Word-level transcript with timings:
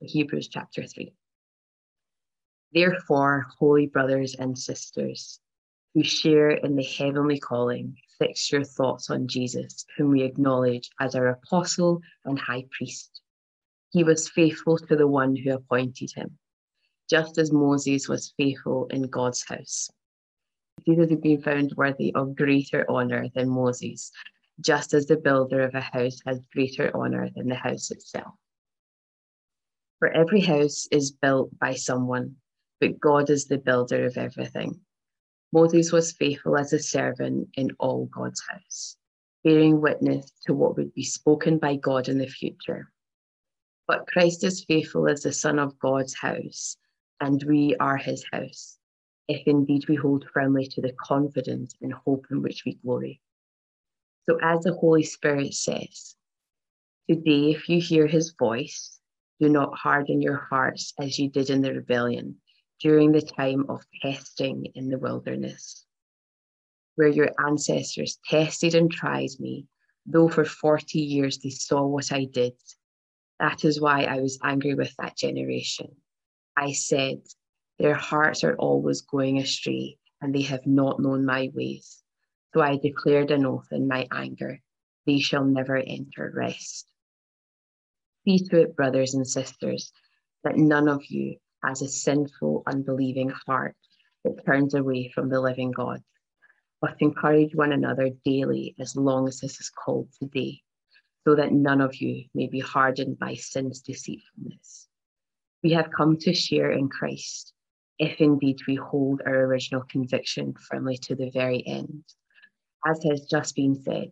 Hebrews 0.00 0.48
chapter 0.48 0.86
3. 0.86 1.12
Therefore, 2.72 3.46
holy 3.58 3.86
brothers 3.86 4.34
and 4.34 4.58
sisters 4.58 5.40
who 5.94 6.02
share 6.02 6.50
in 6.50 6.76
the 6.76 6.84
heavenly 6.84 7.38
calling, 7.38 7.96
fix 8.18 8.52
your 8.52 8.64
thoughts 8.64 9.08
on 9.08 9.26
Jesus, 9.28 9.86
whom 9.96 10.10
we 10.10 10.22
acknowledge 10.22 10.90
as 11.00 11.14
our 11.14 11.28
apostle 11.28 12.02
and 12.26 12.38
high 12.38 12.66
priest. 12.70 13.22
He 13.92 14.04
was 14.04 14.28
faithful 14.28 14.76
to 14.76 14.96
the 14.96 15.06
one 15.06 15.34
who 15.34 15.54
appointed 15.54 16.12
him, 16.14 16.38
just 17.08 17.38
as 17.38 17.50
Moses 17.50 18.08
was 18.08 18.34
faithful 18.36 18.88
in 18.88 19.04
God's 19.04 19.42
house. 19.48 19.90
Jesus 20.84 21.08
has 21.08 21.20
been 21.20 21.40
found 21.40 21.72
worthy 21.76 22.14
of 22.14 22.36
greater 22.36 22.84
honour 22.90 23.28
than 23.34 23.48
Moses, 23.48 24.12
just 24.60 24.92
as 24.92 25.06
the 25.06 25.16
builder 25.16 25.62
of 25.62 25.74
a 25.74 25.80
house 25.80 26.20
has 26.26 26.40
greater 26.52 26.94
honour 26.94 27.30
than 27.34 27.48
the 27.48 27.54
house 27.54 27.90
itself. 27.90 28.34
For 29.98 30.08
every 30.08 30.40
house 30.40 30.86
is 30.90 31.10
built 31.10 31.58
by 31.58 31.74
someone, 31.74 32.36
but 32.80 33.00
God 33.00 33.30
is 33.30 33.46
the 33.46 33.58
builder 33.58 34.04
of 34.04 34.18
everything. 34.18 34.80
Moses 35.52 35.90
was 35.90 36.12
faithful 36.12 36.58
as 36.58 36.72
a 36.72 36.78
servant 36.78 37.48
in 37.56 37.70
all 37.78 38.06
God's 38.06 38.42
house, 38.46 38.96
bearing 39.42 39.80
witness 39.80 40.30
to 40.46 40.52
what 40.54 40.76
would 40.76 40.92
be 40.92 41.04
spoken 41.04 41.58
by 41.58 41.76
God 41.76 42.08
in 42.08 42.18
the 42.18 42.26
future. 42.26 42.92
But 43.86 44.06
Christ 44.06 44.44
is 44.44 44.64
faithful 44.64 45.08
as 45.08 45.22
the 45.22 45.32
Son 45.32 45.58
of 45.58 45.78
God's 45.78 46.14
house, 46.14 46.76
and 47.20 47.42
we 47.44 47.74
are 47.76 47.96
his 47.96 48.24
house, 48.32 48.78
if 49.28 49.46
indeed 49.46 49.88
we 49.88 49.94
hold 49.94 50.26
firmly 50.34 50.66
to 50.66 50.82
the 50.82 50.92
confidence 51.00 51.74
and 51.80 51.92
hope 51.92 52.26
in 52.30 52.42
which 52.42 52.64
we 52.66 52.74
glory. 52.74 53.20
So, 54.24 54.38
as 54.42 54.64
the 54.64 54.74
Holy 54.74 55.04
Spirit 55.04 55.54
says, 55.54 56.16
today, 57.08 57.52
if 57.52 57.68
you 57.68 57.80
hear 57.80 58.06
his 58.06 58.34
voice, 58.38 59.00
do 59.40 59.48
not 59.48 59.76
harden 59.76 60.22
your 60.22 60.36
hearts 60.36 60.92
as 60.98 61.18
you 61.18 61.28
did 61.28 61.50
in 61.50 61.60
the 61.60 61.74
rebellion 61.74 62.36
during 62.80 63.12
the 63.12 63.22
time 63.22 63.66
of 63.68 63.82
testing 64.02 64.66
in 64.74 64.88
the 64.88 64.98
wilderness, 64.98 65.84
where 66.94 67.08
your 67.08 67.30
ancestors 67.46 68.18
tested 68.28 68.74
and 68.74 68.90
tried 68.90 69.30
me, 69.38 69.66
though 70.06 70.28
for 70.28 70.44
40 70.44 70.98
years 70.98 71.38
they 71.38 71.50
saw 71.50 71.86
what 71.86 72.12
I 72.12 72.24
did. 72.24 72.52
That 73.38 73.64
is 73.64 73.80
why 73.80 74.04
I 74.04 74.20
was 74.20 74.38
angry 74.42 74.74
with 74.74 74.94
that 74.96 75.16
generation. 75.16 75.96
I 76.56 76.72
said, 76.72 77.20
Their 77.78 77.94
hearts 77.94 78.44
are 78.44 78.56
always 78.56 79.02
going 79.02 79.38
astray, 79.38 79.98
and 80.20 80.34
they 80.34 80.42
have 80.42 80.66
not 80.66 81.00
known 81.00 81.26
my 81.26 81.50
ways. 81.54 82.02
So 82.54 82.62
I 82.62 82.78
declared 82.78 83.30
an 83.30 83.44
oath 83.44 83.68
in 83.70 83.88
my 83.88 84.08
anger, 84.10 84.60
They 85.04 85.18
shall 85.18 85.44
never 85.44 85.76
enter 85.76 86.32
rest. 86.34 86.90
See 88.26 88.40
to 88.40 88.60
it, 88.62 88.74
brothers 88.74 89.14
and 89.14 89.26
sisters, 89.26 89.92
that 90.42 90.56
none 90.56 90.88
of 90.88 91.06
you 91.06 91.36
has 91.64 91.80
a 91.80 91.88
sinful, 91.88 92.64
unbelieving 92.66 93.32
heart 93.46 93.76
that 94.24 94.44
turns 94.44 94.74
away 94.74 95.12
from 95.14 95.28
the 95.28 95.40
living 95.40 95.70
God, 95.70 96.02
but 96.80 96.96
encourage 96.98 97.54
one 97.54 97.70
another 97.70 98.10
daily 98.24 98.74
as 98.80 98.96
long 98.96 99.28
as 99.28 99.38
this 99.38 99.60
is 99.60 99.70
called 99.70 100.08
today, 100.20 100.60
so 101.24 101.36
that 101.36 101.52
none 101.52 101.80
of 101.80 101.94
you 101.96 102.24
may 102.34 102.48
be 102.48 102.58
hardened 102.58 103.16
by 103.16 103.34
sin's 103.34 103.80
deceitfulness. 103.80 104.88
We 105.62 105.70
have 105.72 105.90
come 105.96 106.16
to 106.18 106.34
share 106.34 106.72
in 106.72 106.88
Christ, 106.88 107.52
if 108.00 108.20
indeed 108.20 108.58
we 108.66 108.74
hold 108.74 109.22
our 109.24 109.44
original 109.44 109.82
conviction 109.88 110.54
firmly 110.68 110.96
to 110.98 111.14
the 111.14 111.30
very 111.30 111.64
end. 111.64 112.02
As 112.84 113.04
has 113.04 113.26
just 113.30 113.54
been 113.54 113.80
said, 113.82 114.10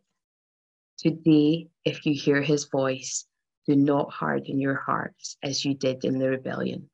today, 0.98 1.66
if 1.84 2.06
you 2.06 2.14
hear 2.14 2.42
his 2.42 2.66
voice, 2.66 3.26
do 3.66 3.76
not 3.76 4.12
harden 4.12 4.60
your 4.60 4.74
hearts 4.74 5.36
as 5.42 5.64
you 5.64 5.74
did 5.74 6.04
in 6.04 6.18
the 6.18 6.28
rebellion. 6.28 6.90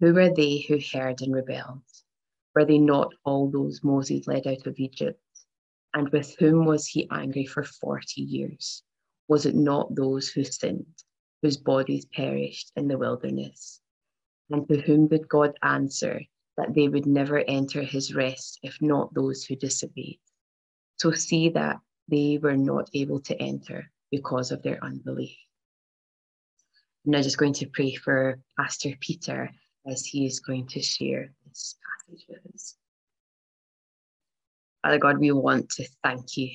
Who 0.00 0.12
were 0.14 0.34
they 0.34 0.58
who 0.60 0.78
heard 0.92 1.22
and 1.22 1.34
rebelled? 1.34 1.82
Were 2.54 2.64
they 2.64 2.78
not 2.78 3.14
all 3.24 3.50
those 3.50 3.84
Moses 3.84 4.26
led 4.26 4.46
out 4.46 4.66
of 4.66 4.78
Egypt? 4.78 5.20
And 5.94 6.08
with 6.08 6.36
whom 6.38 6.64
was 6.64 6.86
he 6.86 7.08
angry 7.10 7.46
for 7.46 7.62
40 7.62 8.20
years? 8.20 8.82
Was 9.28 9.46
it 9.46 9.54
not 9.54 9.94
those 9.94 10.28
who 10.28 10.44
sinned, 10.44 11.04
whose 11.42 11.56
bodies 11.56 12.06
perished 12.06 12.72
in 12.76 12.88
the 12.88 12.98
wilderness? 12.98 13.80
And 14.50 14.66
to 14.68 14.80
whom 14.80 15.06
did 15.06 15.28
God 15.28 15.56
answer 15.62 16.20
that 16.56 16.74
they 16.74 16.88
would 16.88 17.06
never 17.06 17.38
enter 17.38 17.82
his 17.82 18.14
rest 18.14 18.58
if 18.62 18.76
not 18.82 19.14
those 19.14 19.44
who 19.44 19.56
disobeyed? 19.56 20.18
So 20.96 21.12
see 21.12 21.48
that 21.50 21.80
they 22.08 22.38
were 22.42 22.56
not 22.56 22.90
able 22.92 23.20
to 23.20 23.40
enter 23.40 23.90
because 24.10 24.50
of 24.50 24.62
their 24.62 24.82
unbelief. 24.84 25.36
I'm 27.04 27.10
now 27.12 27.22
just 27.22 27.38
going 27.38 27.54
to 27.54 27.66
pray 27.66 27.96
for 27.96 28.38
Pastor 28.56 28.90
Peter 29.00 29.50
as 29.90 30.06
he 30.06 30.24
is 30.24 30.38
going 30.38 30.68
to 30.68 30.80
share 30.80 31.32
this 31.48 31.74
passage 31.82 32.24
with 32.28 32.54
us. 32.54 32.76
Father 34.82 34.98
God, 34.98 35.18
we 35.18 35.32
want 35.32 35.68
to 35.70 35.88
thank 36.04 36.36
you 36.36 36.50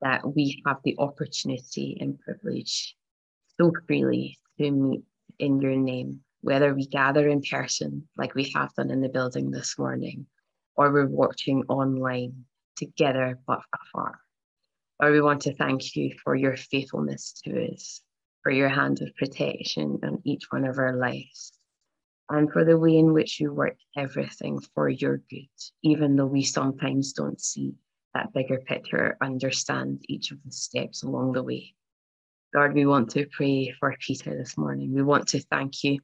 that 0.00 0.22
we 0.34 0.62
have 0.66 0.78
the 0.84 0.96
opportunity 0.98 1.98
and 2.00 2.18
privilege 2.18 2.96
so 3.60 3.70
freely 3.86 4.38
to 4.58 4.70
meet 4.70 5.04
in 5.38 5.60
your 5.60 5.76
name, 5.76 6.20
whether 6.40 6.72
we 6.74 6.86
gather 6.86 7.28
in 7.28 7.42
person 7.42 8.08
like 8.16 8.34
we 8.34 8.50
have 8.54 8.74
done 8.74 8.90
in 8.90 9.02
the 9.02 9.08
building 9.10 9.50
this 9.50 9.78
morning, 9.78 10.24
or 10.76 10.90
we're 10.90 11.06
watching 11.06 11.62
online 11.68 12.44
together 12.76 13.38
but 13.46 13.60
afar. 13.74 14.18
Lord, 15.02 15.12
we 15.12 15.20
want 15.20 15.42
to 15.42 15.54
thank 15.54 15.94
you 15.94 16.14
for 16.24 16.34
your 16.34 16.56
faithfulness 16.56 17.40
to 17.44 17.72
us 17.72 18.00
for 18.42 18.50
your 18.52 18.68
hand 18.68 19.00
of 19.02 19.14
protection 19.16 19.98
on 20.02 20.20
each 20.24 20.44
one 20.50 20.64
of 20.64 20.78
our 20.78 20.96
lives, 20.96 21.52
and 22.30 22.50
for 22.52 22.64
the 22.64 22.78
way 22.78 22.96
in 22.96 23.12
which 23.12 23.40
you 23.40 23.52
work 23.52 23.76
everything 23.96 24.60
for 24.74 24.88
your 24.88 25.18
good, 25.30 25.48
even 25.82 26.16
though 26.16 26.26
we 26.26 26.42
sometimes 26.42 27.12
don't 27.12 27.40
see 27.40 27.74
that 28.14 28.32
bigger 28.32 28.58
picture, 28.58 29.16
understand 29.20 30.04
each 30.08 30.30
of 30.30 30.38
the 30.44 30.52
steps 30.52 31.02
along 31.02 31.32
the 31.32 31.42
way. 31.42 31.74
Lord, 32.54 32.74
we 32.74 32.86
want 32.86 33.10
to 33.10 33.26
pray 33.30 33.74
for 33.78 33.94
Peter 34.00 34.36
this 34.36 34.56
morning. 34.56 34.94
We 34.94 35.02
want 35.02 35.28
to 35.28 35.40
thank 35.40 35.84
you 35.84 35.98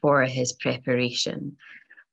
for 0.00 0.22
his 0.22 0.52
preparation, 0.54 1.56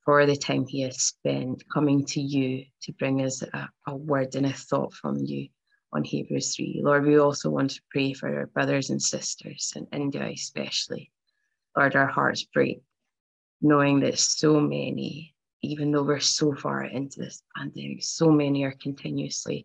for 0.04 0.26
the 0.26 0.36
time 0.36 0.66
he 0.66 0.82
has 0.82 1.02
spent 1.02 1.62
coming 1.72 2.04
to 2.06 2.20
you 2.20 2.64
to 2.82 2.92
bring 2.92 3.22
us 3.22 3.42
a, 3.42 3.68
a 3.86 3.96
word 3.96 4.34
and 4.34 4.46
a 4.46 4.52
thought 4.52 4.92
from 4.94 5.18
you 5.18 5.48
on 5.94 6.04
Hebrews 6.04 6.56
3. 6.56 6.80
Lord, 6.82 7.06
we 7.06 7.18
also 7.18 7.50
want 7.50 7.70
to 7.70 7.80
pray 7.90 8.12
for 8.12 8.34
our 8.36 8.46
brothers 8.46 8.90
and 8.90 9.00
sisters 9.00 9.72
in 9.76 9.86
India, 9.92 10.28
especially. 10.28 11.10
Lord, 11.76 11.96
our 11.96 12.06
hearts 12.06 12.44
break 12.44 12.82
knowing 13.60 14.00
that 14.00 14.18
so 14.18 14.60
many, 14.60 15.34
even 15.62 15.90
though 15.90 16.02
we're 16.02 16.20
so 16.20 16.52
far 16.52 16.84
into 16.84 17.20
this 17.20 17.42
pandemic, 17.56 18.02
so 18.02 18.30
many 18.30 18.64
are 18.64 18.74
continuously 18.80 19.64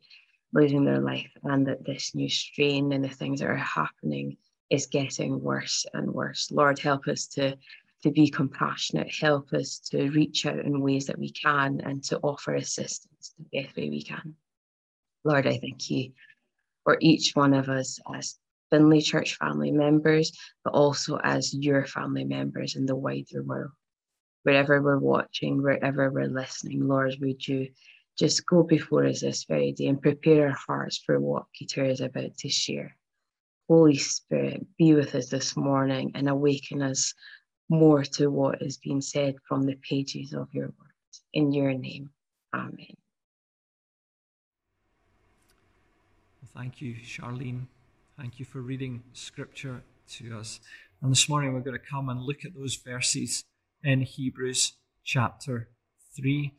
losing 0.54 0.86
their 0.86 1.02
life, 1.02 1.30
and 1.44 1.68
that 1.68 1.86
this 1.86 2.16
new 2.16 2.30
strain 2.30 2.94
and 2.94 3.04
the 3.04 3.10
things 3.10 3.40
that 3.40 3.50
are 3.50 3.56
happening 3.56 4.38
is 4.70 4.86
getting 4.86 5.42
worse 5.42 5.86
and 5.94 6.12
worse. 6.12 6.52
Lord, 6.52 6.80
help 6.80 7.08
us 7.08 7.28
to 7.28 7.58
to 8.02 8.12
be 8.12 8.30
compassionate, 8.30 9.14
help 9.14 9.52
us 9.52 9.78
to 9.78 10.10
reach 10.12 10.46
out 10.46 10.60
in 10.60 10.80
ways 10.80 11.06
that 11.08 11.20
we 11.20 11.32
can 11.32 11.82
and 11.82 12.02
to 12.02 12.18
offer 12.20 12.56
assistance 12.56 13.34
the 13.38 13.62
best 13.62 13.76
way 13.76 13.90
we 13.90 14.02
can. 14.02 14.36
Lord, 15.24 15.48
I 15.48 15.58
thank 15.58 15.90
you 15.90 16.12
for 16.84 16.98
each 17.02 17.32
one 17.36 17.54
of 17.54 17.70
us 17.70 18.00
as 18.14 18.38
Finley 18.70 19.02
Church 19.02 19.36
family 19.36 19.72
members, 19.72 20.32
but 20.64 20.74
also 20.74 21.18
as 21.24 21.54
your 21.54 21.86
family 21.86 22.24
members 22.24 22.76
in 22.76 22.86
the 22.86 22.96
wider 22.96 23.44
world. 23.44 23.72
Wherever 24.44 24.82
we're 24.82 25.00
watching, 25.00 25.62
wherever 25.62 26.10
we're 26.10 26.28
listening, 26.28 26.88
Lord, 26.88 27.16
would 27.20 27.46
you 27.48 27.70
just 28.18 28.46
go 28.46 28.64
before 28.64 29.06
us 29.06 29.22
this 29.22 29.46
very 29.46 29.72
day 29.72 29.88
and 29.88 30.02
prepare 30.02 30.50
our 30.50 30.58
hearts 30.68 30.98
for 30.98 31.20
what 31.20 31.46
Peter 31.58 31.86
is 31.86 32.02
about 32.02 32.38
to 32.38 32.50
share. 32.50 32.96
Holy 33.70 33.96
Spirit, 33.96 34.66
be 34.78 34.94
with 34.94 35.16
us 35.16 35.30
this 35.30 35.56
morning 35.56 36.12
and 36.16 36.28
awaken 36.28 36.82
us 36.82 37.14
more 37.70 38.04
to 38.04 38.28
what 38.28 38.62
is 38.62 38.78
being 38.78 39.00
said 39.00 39.36
from 39.48 39.64
the 39.64 39.76
pages 39.88 40.34
of 40.34 40.54
your 40.54 40.66
word. 40.66 40.94
In 41.34 41.52
your 41.52 41.74
name, 41.74 42.10
Amen. 42.54 42.96
Thank 46.60 46.82
you, 46.82 46.96
Charlene. 46.96 47.68
Thank 48.18 48.38
you 48.38 48.44
for 48.44 48.60
reading 48.60 49.02
scripture 49.14 49.82
to 50.18 50.38
us. 50.38 50.60
And 51.02 51.10
this 51.10 51.30
morning 51.30 51.54
we're 51.54 51.62
going 51.62 51.80
to 51.80 51.90
come 51.90 52.10
and 52.10 52.22
look 52.22 52.44
at 52.44 52.54
those 52.54 52.76
verses 52.76 53.46
in 53.82 54.02
Hebrews 54.02 54.74
chapter 55.06 55.70
3. 56.18 56.54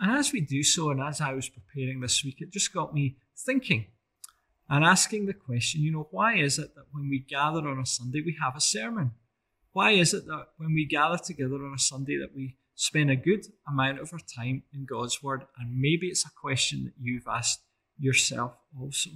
And 0.00 0.18
as 0.18 0.32
we 0.32 0.40
do 0.40 0.64
so, 0.64 0.90
and 0.90 1.00
as 1.00 1.20
I 1.20 1.32
was 1.32 1.48
preparing 1.48 2.00
this 2.00 2.24
week, 2.24 2.38
it 2.40 2.50
just 2.50 2.74
got 2.74 2.92
me 2.92 3.18
thinking 3.38 3.86
and 4.68 4.84
asking 4.84 5.26
the 5.26 5.32
question 5.32 5.82
you 5.82 5.92
know, 5.92 6.08
why 6.10 6.34
is 6.34 6.58
it 6.58 6.74
that 6.74 6.86
when 6.90 7.08
we 7.08 7.20
gather 7.20 7.68
on 7.68 7.78
a 7.78 7.86
Sunday, 7.86 8.20
we 8.20 8.36
have 8.42 8.56
a 8.56 8.60
sermon? 8.60 9.12
Why 9.70 9.92
is 9.92 10.12
it 10.12 10.26
that 10.26 10.46
when 10.56 10.74
we 10.74 10.86
gather 10.86 11.18
together 11.18 11.54
on 11.64 11.72
a 11.72 11.78
Sunday, 11.78 12.18
that 12.18 12.34
we 12.34 12.56
spend 12.74 13.12
a 13.12 13.16
good 13.16 13.46
amount 13.68 14.00
of 14.00 14.12
our 14.12 14.18
time 14.36 14.64
in 14.74 14.86
God's 14.86 15.22
Word? 15.22 15.44
And 15.56 15.80
maybe 15.80 16.08
it's 16.08 16.26
a 16.26 16.32
question 16.36 16.82
that 16.82 16.94
you've 17.00 17.28
asked 17.28 17.60
yourself 17.96 18.56
also. 18.80 19.10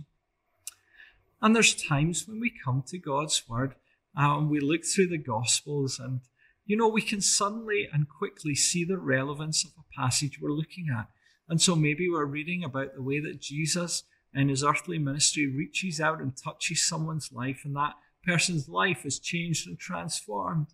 And 1.40 1.54
there's 1.54 1.74
times 1.74 2.26
when 2.26 2.40
we 2.40 2.52
come 2.64 2.82
to 2.88 2.98
God's 2.98 3.48
Word 3.48 3.74
and 4.14 4.50
we 4.50 4.60
look 4.60 4.84
through 4.84 5.08
the 5.08 5.18
Gospels, 5.18 5.98
and 5.98 6.20
you 6.66 6.76
know, 6.76 6.88
we 6.88 7.02
can 7.02 7.20
suddenly 7.20 7.88
and 7.92 8.08
quickly 8.08 8.54
see 8.54 8.84
the 8.84 8.98
relevance 8.98 9.64
of 9.64 9.70
a 9.78 10.00
passage 10.00 10.40
we're 10.40 10.50
looking 10.50 10.88
at. 10.96 11.08
And 11.48 11.62
so 11.62 11.76
maybe 11.76 12.08
we're 12.08 12.24
reading 12.24 12.64
about 12.64 12.94
the 12.94 13.02
way 13.02 13.20
that 13.20 13.40
Jesus 13.40 14.02
in 14.34 14.48
his 14.48 14.62
earthly 14.62 14.98
ministry 14.98 15.46
reaches 15.46 16.00
out 16.00 16.20
and 16.20 16.36
touches 16.36 16.86
someone's 16.86 17.32
life, 17.32 17.62
and 17.64 17.74
that 17.76 17.94
person's 18.24 18.68
life 18.68 19.06
is 19.06 19.18
changed 19.18 19.66
and 19.66 19.78
transformed. 19.78 20.66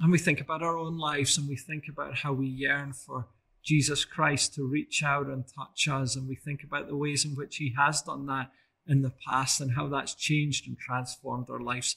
And 0.00 0.12
we 0.12 0.18
think 0.18 0.40
about 0.40 0.62
our 0.62 0.76
own 0.76 0.98
lives 0.98 1.38
and 1.38 1.48
we 1.48 1.56
think 1.56 1.84
about 1.88 2.16
how 2.18 2.32
we 2.32 2.46
yearn 2.46 2.92
for 2.92 3.26
Jesus 3.66 4.04
Christ 4.04 4.54
to 4.54 4.64
reach 4.64 5.02
out 5.02 5.26
and 5.26 5.44
touch 5.44 5.88
us. 5.88 6.14
And 6.14 6.28
we 6.28 6.36
think 6.36 6.62
about 6.62 6.86
the 6.86 6.96
ways 6.96 7.24
in 7.24 7.32
which 7.32 7.56
he 7.56 7.74
has 7.76 8.00
done 8.00 8.26
that 8.26 8.52
in 8.86 9.02
the 9.02 9.12
past 9.28 9.60
and 9.60 9.72
how 9.72 9.88
that's 9.88 10.14
changed 10.14 10.68
and 10.68 10.78
transformed 10.78 11.50
our 11.50 11.60
lives. 11.60 11.96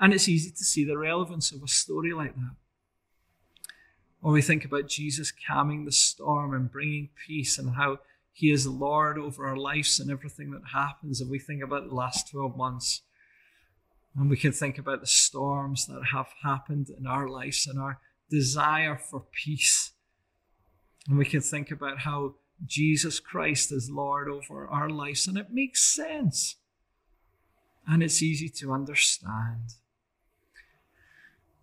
And 0.00 0.14
it's 0.14 0.28
easy 0.28 0.50
to 0.50 0.64
see 0.64 0.84
the 0.84 0.96
relevance 0.96 1.52
of 1.52 1.62
a 1.62 1.68
story 1.68 2.14
like 2.14 2.34
that. 2.34 2.56
Or 4.22 4.32
we 4.32 4.40
think 4.40 4.64
about 4.64 4.88
Jesus 4.88 5.32
calming 5.46 5.84
the 5.84 5.92
storm 5.92 6.54
and 6.54 6.72
bringing 6.72 7.10
peace 7.26 7.58
and 7.58 7.74
how 7.74 7.98
he 8.32 8.50
is 8.50 8.66
Lord 8.66 9.18
over 9.18 9.46
our 9.46 9.56
lives 9.56 10.00
and 10.00 10.10
everything 10.10 10.50
that 10.52 10.62
happens. 10.72 11.20
And 11.20 11.30
we 11.30 11.38
think 11.38 11.62
about 11.62 11.88
the 11.88 11.94
last 11.94 12.30
12 12.30 12.56
months. 12.56 13.02
And 14.16 14.30
we 14.30 14.38
can 14.38 14.52
think 14.52 14.78
about 14.78 15.00
the 15.00 15.06
storms 15.06 15.86
that 15.86 16.02
have 16.12 16.28
happened 16.42 16.88
in 16.88 17.06
our 17.06 17.28
lives 17.28 17.66
and 17.66 17.78
our 17.78 17.98
desire 18.30 18.96
for 18.96 19.24
peace. 19.32 19.91
And 21.08 21.18
we 21.18 21.24
can 21.24 21.40
think 21.40 21.70
about 21.70 22.00
how 22.00 22.34
Jesus 22.64 23.18
Christ 23.18 23.72
is 23.72 23.90
Lord 23.90 24.28
over 24.28 24.66
our 24.68 24.88
lives. 24.88 25.26
And 25.26 25.36
it 25.36 25.52
makes 25.52 25.82
sense. 25.82 26.56
And 27.86 28.02
it's 28.02 28.22
easy 28.22 28.48
to 28.48 28.72
understand. 28.72 29.74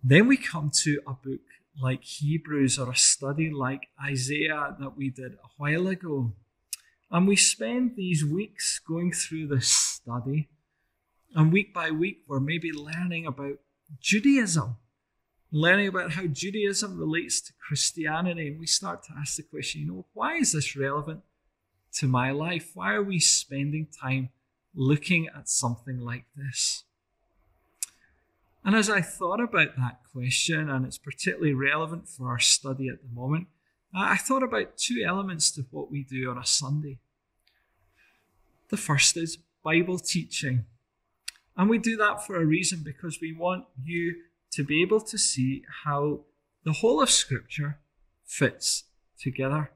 Then 0.02 0.28
we 0.28 0.36
come 0.36 0.70
to 0.82 1.00
a 1.06 1.12
book 1.12 1.40
like 1.80 2.04
Hebrews 2.04 2.78
or 2.78 2.90
a 2.90 2.96
study 2.96 3.50
like 3.50 3.88
Isaiah 4.02 4.76
that 4.78 4.96
we 4.96 5.10
did 5.10 5.34
a 5.34 5.48
while 5.56 5.88
ago. 5.88 6.32
And 7.10 7.26
we 7.26 7.36
spend 7.36 7.96
these 7.96 8.24
weeks 8.24 8.78
going 8.78 9.12
through 9.12 9.48
this 9.48 9.68
study. 9.68 10.48
And 11.34 11.52
week 11.52 11.72
by 11.72 11.90
week, 11.90 12.22
we're 12.26 12.40
maybe 12.40 12.72
learning 12.72 13.26
about 13.26 13.58
Judaism, 14.00 14.76
learning 15.52 15.88
about 15.88 16.12
how 16.12 16.26
Judaism 16.26 16.98
relates 16.98 17.40
to 17.40 17.52
Christianity. 17.66 18.48
And 18.48 18.60
we 18.60 18.66
start 18.66 19.02
to 19.04 19.12
ask 19.18 19.36
the 19.36 19.42
question, 19.42 19.82
you 19.82 19.86
know, 19.88 20.06
why 20.12 20.36
is 20.36 20.52
this 20.52 20.76
relevant 20.76 21.20
to 21.94 22.06
my 22.06 22.30
life? 22.30 22.70
Why 22.74 22.94
are 22.94 23.02
we 23.02 23.18
spending 23.18 23.88
time 24.00 24.30
looking 24.74 25.28
at 25.36 25.48
something 25.48 25.98
like 26.00 26.24
this? 26.36 26.84
And 28.64 28.76
as 28.76 28.90
I 28.90 29.00
thought 29.00 29.40
about 29.40 29.76
that 29.76 30.00
question, 30.12 30.68
and 30.68 30.84
it's 30.84 30.98
particularly 30.98 31.54
relevant 31.54 32.08
for 32.08 32.28
our 32.28 32.38
study 32.38 32.88
at 32.88 33.02
the 33.02 33.08
moment, 33.08 33.48
I 33.92 34.16
thought 34.16 34.42
about 34.42 34.76
two 34.76 35.02
elements 35.04 35.50
to 35.52 35.62
what 35.70 35.90
we 35.90 36.04
do 36.04 36.30
on 36.30 36.38
a 36.38 36.44
Sunday. 36.44 36.98
The 38.68 38.76
first 38.76 39.16
is 39.16 39.38
Bible 39.64 39.98
teaching. 39.98 40.66
And 41.56 41.68
we 41.68 41.78
do 41.78 41.96
that 41.96 42.24
for 42.24 42.40
a 42.40 42.44
reason 42.44 42.82
because 42.84 43.18
we 43.20 43.32
want 43.32 43.64
you 43.82 44.14
to 44.52 44.64
be 44.64 44.82
able 44.82 45.00
to 45.00 45.18
see 45.18 45.64
how 45.84 46.20
the 46.64 46.72
whole 46.72 47.02
of 47.02 47.10
Scripture 47.10 47.78
fits 48.24 48.84
together. 49.18 49.70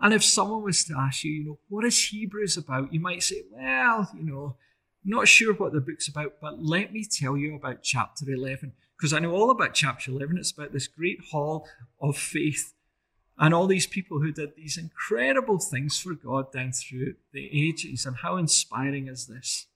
And 0.00 0.12
if 0.12 0.22
someone 0.22 0.62
was 0.62 0.84
to 0.84 0.94
ask 0.98 1.24
you, 1.24 1.32
you 1.32 1.44
know, 1.44 1.58
what 1.68 1.84
is 1.84 2.08
Hebrews 2.08 2.56
about? 2.56 2.92
You 2.92 3.00
might 3.00 3.22
say, 3.22 3.42
well, 3.50 4.10
you 4.14 4.24
know, 4.24 4.56
not 5.04 5.28
sure 5.28 5.54
what 5.54 5.72
the 5.72 5.80
book's 5.80 6.08
about, 6.08 6.34
but 6.40 6.62
let 6.62 6.92
me 6.92 7.04
tell 7.04 7.36
you 7.36 7.54
about 7.54 7.82
chapter 7.82 8.28
11, 8.28 8.72
because 8.98 9.12
I 9.12 9.20
know 9.20 9.32
all 9.32 9.50
about 9.50 9.72
chapter 9.72 10.10
11. 10.10 10.36
It's 10.36 10.50
about 10.50 10.72
this 10.72 10.88
great 10.88 11.20
hall 11.30 11.66
of 12.00 12.18
faith 12.18 12.74
and 13.38 13.54
all 13.54 13.66
these 13.66 13.86
people 13.86 14.20
who 14.20 14.32
did 14.32 14.56
these 14.56 14.76
incredible 14.76 15.58
things 15.58 15.98
for 15.98 16.14
God 16.14 16.52
down 16.52 16.72
through 16.72 17.14
the 17.32 17.48
ages. 17.52 18.04
And 18.04 18.16
how 18.16 18.36
inspiring 18.36 19.08
is 19.08 19.26
this? 19.26 19.66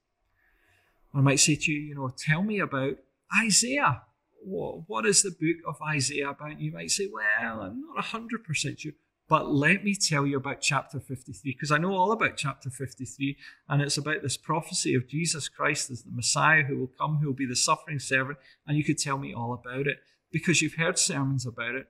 I 1.14 1.20
might 1.20 1.40
say 1.40 1.56
to 1.56 1.72
you, 1.72 1.80
you 1.80 1.94
know, 1.94 2.12
tell 2.16 2.42
me 2.42 2.58
about 2.58 2.98
Isaiah. 3.44 4.02
What 4.42 5.06
is 5.06 5.22
the 5.22 5.30
book 5.30 5.58
of 5.66 5.76
Isaiah 5.86 6.30
about? 6.30 6.60
You 6.60 6.72
might 6.72 6.90
say, 6.90 7.08
well, 7.12 7.60
I'm 7.60 7.82
not 7.94 8.04
100% 8.04 8.78
sure. 8.78 8.92
But 9.28 9.52
let 9.52 9.84
me 9.84 9.94
tell 9.94 10.26
you 10.26 10.38
about 10.38 10.60
chapter 10.60 10.98
53, 10.98 11.52
because 11.52 11.70
I 11.70 11.78
know 11.78 11.94
all 11.94 12.10
about 12.10 12.36
chapter 12.36 12.68
53, 12.68 13.36
and 13.68 13.80
it's 13.80 13.96
about 13.96 14.22
this 14.22 14.36
prophecy 14.36 14.94
of 14.94 15.06
Jesus 15.06 15.48
Christ 15.48 15.88
as 15.88 16.02
the 16.02 16.10
Messiah 16.10 16.64
who 16.64 16.78
will 16.78 16.90
come, 16.98 17.18
who 17.18 17.28
will 17.28 17.34
be 17.34 17.46
the 17.46 17.54
suffering 17.54 18.00
servant, 18.00 18.38
and 18.66 18.76
you 18.76 18.82
could 18.82 18.98
tell 18.98 19.18
me 19.18 19.32
all 19.32 19.52
about 19.52 19.86
it, 19.86 19.98
because 20.32 20.60
you've 20.60 20.74
heard 20.74 20.98
sermons 20.98 21.46
about 21.46 21.76
it, 21.76 21.86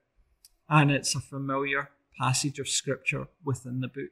and 0.68 0.90
it's 0.90 1.14
a 1.14 1.20
familiar 1.20 1.88
passage 2.20 2.58
of 2.58 2.68
scripture 2.68 3.28
within 3.42 3.80
the 3.80 3.88
book. 3.88 4.10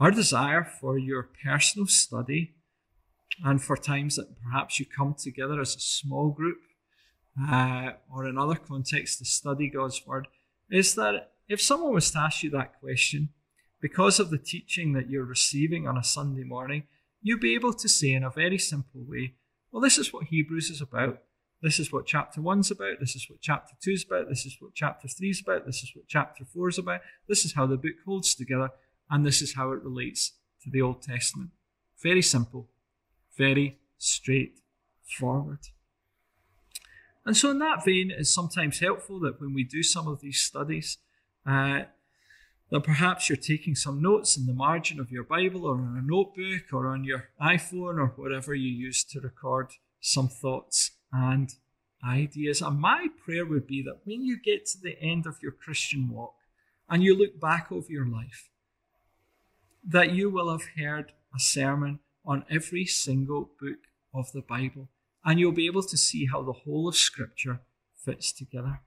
Our 0.00 0.12
desire 0.12 0.64
for 0.64 0.96
your 0.96 1.28
personal 1.44 1.88
study 1.88 2.54
and 3.42 3.62
for 3.62 3.76
times 3.76 4.16
that 4.16 4.40
perhaps 4.42 4.78
you 4.78 4.86
come 4.86 5.14
together 5.14 5.60
as 5.60 5.74
a 5.74 5.80
small 5.80 6.30
group 6.30 6.58
uh, 7.50 7.92
or 8.12 8.26
in 8.28 8.38
other 8.38 8.54
contexts 8.54 9.18
to 9.18 9.24
study 9.24 9.68
God's 9.68 10.06
Word 10.06 10.28
is 10.70 10.94
that 10.94 11.32
if 11.48 11.60
someone 11.60 11.92
was 11.92 12.10
to 12.12 12.20
ask 12.20 12.42
you 12.42 12.50
that 12.50 12.78
question, 12.80 13.30
because 13.80 14.18
of 14.18 14.30
the 14.30 14.38
teaching 14.38 14.92
that 14.92 15.10
you're 15.10 15.24
receiving 15.24 15.86
on 15.86 15.98
a 15.98 16.04
Sunday 16.04 16.44
morning, 16.44 16.84
you'd 17.20 17.40
be 17.40 17.54
able 17.54 17.72
to 17.72 17.88
say 17.88 18.12
in 18.12 18.24
a 18.24 18.30
very 18.30 18.58
simple 18.58 19.04
way, 19.06 19.34
well, 19.70 19.82
this 19.82 19.98
is 19.98 20.12
what 20.12 20.26
Hebrews 20.26 20.70
is 20.70 20.80
about. 20.80 21.20
This 21.60 21.80
is 21.80 21.90
what 21.90 22.06
chapter 22.06 22.40
1's 22.40 22.70
about. 22.70 23.00
This 23.00 23.16
is 23.16 23.28
what 23.28 23.40
chapter 23.40 23.74
2's 23.84 24.04
about. 24.04 24.28
This 24.28 24.46
is 24.46 24.56
what 24.60 24.74
chapter 24.74 25.08
3's 25.08 25.40
about. 25.40 25.66
This 25.66 25.82
is 25.82 25.92
what 25.94 26.06
chapter 26.06 26.44
4's 26.44 26.78
about. 26.78 27.00
This 27.28 27.44
is 27.44 27.54
how 27.54 27.66
the 27.66 27.76
book 27.76 27.96
holds 28.04 28.34
together. 28.34 28.70
And 29.10 29.24
this 29.24 29.42
is 29.42 29.54
how 29.54 29.72
it 29.72 29.82
relates 29.82 30.32
to 30.62 30.70
the 30.70 30.82
Old 30.82 31.02
Testament. 31.02 31.50
Very 32.02 32.22
simple, 32.22 32.68
very 33.36 33.78
straightforward. 33.98 35.60
And 37.26 37.36
so, 37.36 37.50
in 37.50 37.58
that 37.60 37.84
vein, 37.84 38.10
it's 38.16 38.34
sometimes 38.34 38.80
helpful 38.80 39.18
that 39.20 39.40
when 39.40 39.54
we 39.54 39.64
do 39.64 39.82
some 39.82 40.06
of 40.06 40.20
these 40.20 40.40
studies, 40.40 40.98
uh, 41.46 41.82
that 42.70 42.80
perhaps 42.80 43.28
you're 43.28 43.36
taking 43.36 43.74
some 43.74 44.02
notes 44.02 44.36
in 44.36 44.46
the 44.46 44.52
margin 44.52 44.98
of 45.00 45.10
your 45.10 45.24
Bible 45.24 45.64
or 45.64 45.76
on 45.76 45.96
a 45.96 46.06
notebook 46.06 46.72
or 46.72 46.88
on 46.88 47.04
your 47.04 47.28
iPhone 47.40 47.98
or 47.98 48.12
whatever 48.16 48.54
you 48.54 48.70
use 48.70 49.04
to 49.04 49.20
record 49.20 49.68
some 50.00 50.28
thoughts 50.28 50.92
and 51.12 51.54
ideas. 52.06 52.60
And 52.60 52.78
my 52.78 53.08
prayer 53.24 53.46
would 53.46 53.66
be 53.66 53.82
that 53.82 54.00
when 54.04 54.22
you 54.22 54.38
get 54.42 54.66
to 54.66 54.78
the 54.82 55.00
end 55.00 55.26
of 55.26 55.36
your 55.42 55.52
Christian 55.52 56.10
walk 56.10 56.34
and 56.88 57.02
you 57.02 57.16
look 57.16 57.40
back 57.40 57.70
over 57.70 57.86
your 57.88 58.06
life, 58.06 58.50
that 59.86 60.12
you 60.12 60.30
will 60.30 60.50
have 60.50 60.68
heard 60.76 61.12
a 61.34 61.38
sermon 61.38 62.00
on 62.24 62.44
every 62.50 62.84
single 62.84 63.50
book 63.60 63.78
of 64.14 64.32
the 64.32 64.42
Bible 64.42 64.88
and 65.24 65.40
you'll 65.40 65.52
be 65.52 65.66
able 65.66 65.82
to 65.82 65.96
see 65.96 66.26
how 66.26 66.42
the 66.42 66.52
whole 66.52 66.88
of 66.88 66.96
Scripture 66.96 67.60
fits 67.96 68.32
together. 68.32 68.80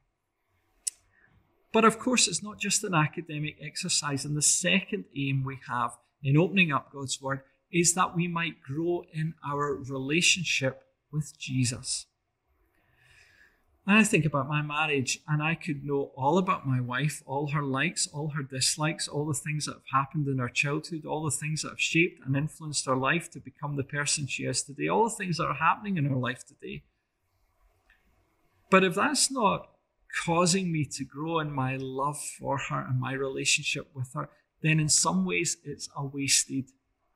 But 1.74 1.84
of 1.84 2.00
course, 2.00 2.28
it's 2.28 2.44
not 2.44 2.60
just 2.60 2.84
an 2.84 2.94
academic 2.94 3.58
exercise. 3.62 4.24
And 4.24 4.38
the 4.38 4.42
second 4.42 5.06
aim 5.16 5.44
we 5.44 5.60
have 5.68 5.92
in 6.24 6.38
opening 6.38 6.72
up 6.72 6.92
God's 6.92 7.22
Word 7.22 7.42
is 7.72 7.94
that 7.96 8.16
we 8.16 8.28
might 8.28 8.62
grow 8.62 9.04
in 9.14 9.34
our 9.48 9.76
relationship 9.76 10.84
with 11.12 11.38
Jesus. 11.38 12.06
And 13.88 13.98
I 13.98 14.04
think 14.04 14.26
about 14.26 14.50
my 14.50 14.62
marriage, 14.62 15.22
and 15.30 15.42
I 15.42 15.56
could 15.56 15.86
know 15.86 16.12
all 16.18 16.38
about 16.38 16.68
my 16.68 16.82
wife, 16.82 17.24
all 17.26 17.52
her 17.52 17.64
likes, 17.64 18.06
all 18.06 18.32
her 18.36 18.44
dislikes, 18.44 19.08
all 19.08 19.26
the 19.26 19.34
things 19.34 19.66
that 19.66 19.76
have 19.76 19.94
happened 19.94 20.28
in 20.28 20.40
her 20.40 20.50
childhood, 20.50 21.06
all 21.06 21.24
the 21.24 21.32
things 21.32 21.62
that 21.62 21.70
have 21.70 21.80
shaped 21.80 22.20
and 22.26 22.36
influenced 22.36 22.86
her 22.86 22.98
life 22.98 23.32
to 23.32 23.40
become 23.40 23.78
the 23.78 23.86
person 23.86 24.28
she 24.28 24.44
is 24.44 24.62
today, 24.62 24.90
all 24.90 25.06
the 25.06 25.16
things 25.16 25.38
that 25.38 25.46
are 25.46 25.54
happening 25.54 25.96
in 25.96 26.04
her 26.04 26.18
life 26.18 26.46
today. 26.46 26.84
But 28.70 28.84
if 28.84 28.96
that's 28.96 29.32
not 29.32 29.70
causing 30.26 30.70
me 30.70 30.84
to 30.84 31.06
grow 31.06 31.40
in 31.40 31.50
my 31.50 31.78
love 31.78 32.20
for 32.20 32.58
her 32.58 32.86
and 32.90 33.00
my 33.00 33.14
relationship 33.14 33.90
with 33.94 34.14
her, 34.16 34.30
then 34.62 34.82
in 34.82 34.90
some 34.90 35.24
ways 35.24 35.56
it's 35.64 35.88
a 35.96 36.06
wasted 36.06 36.66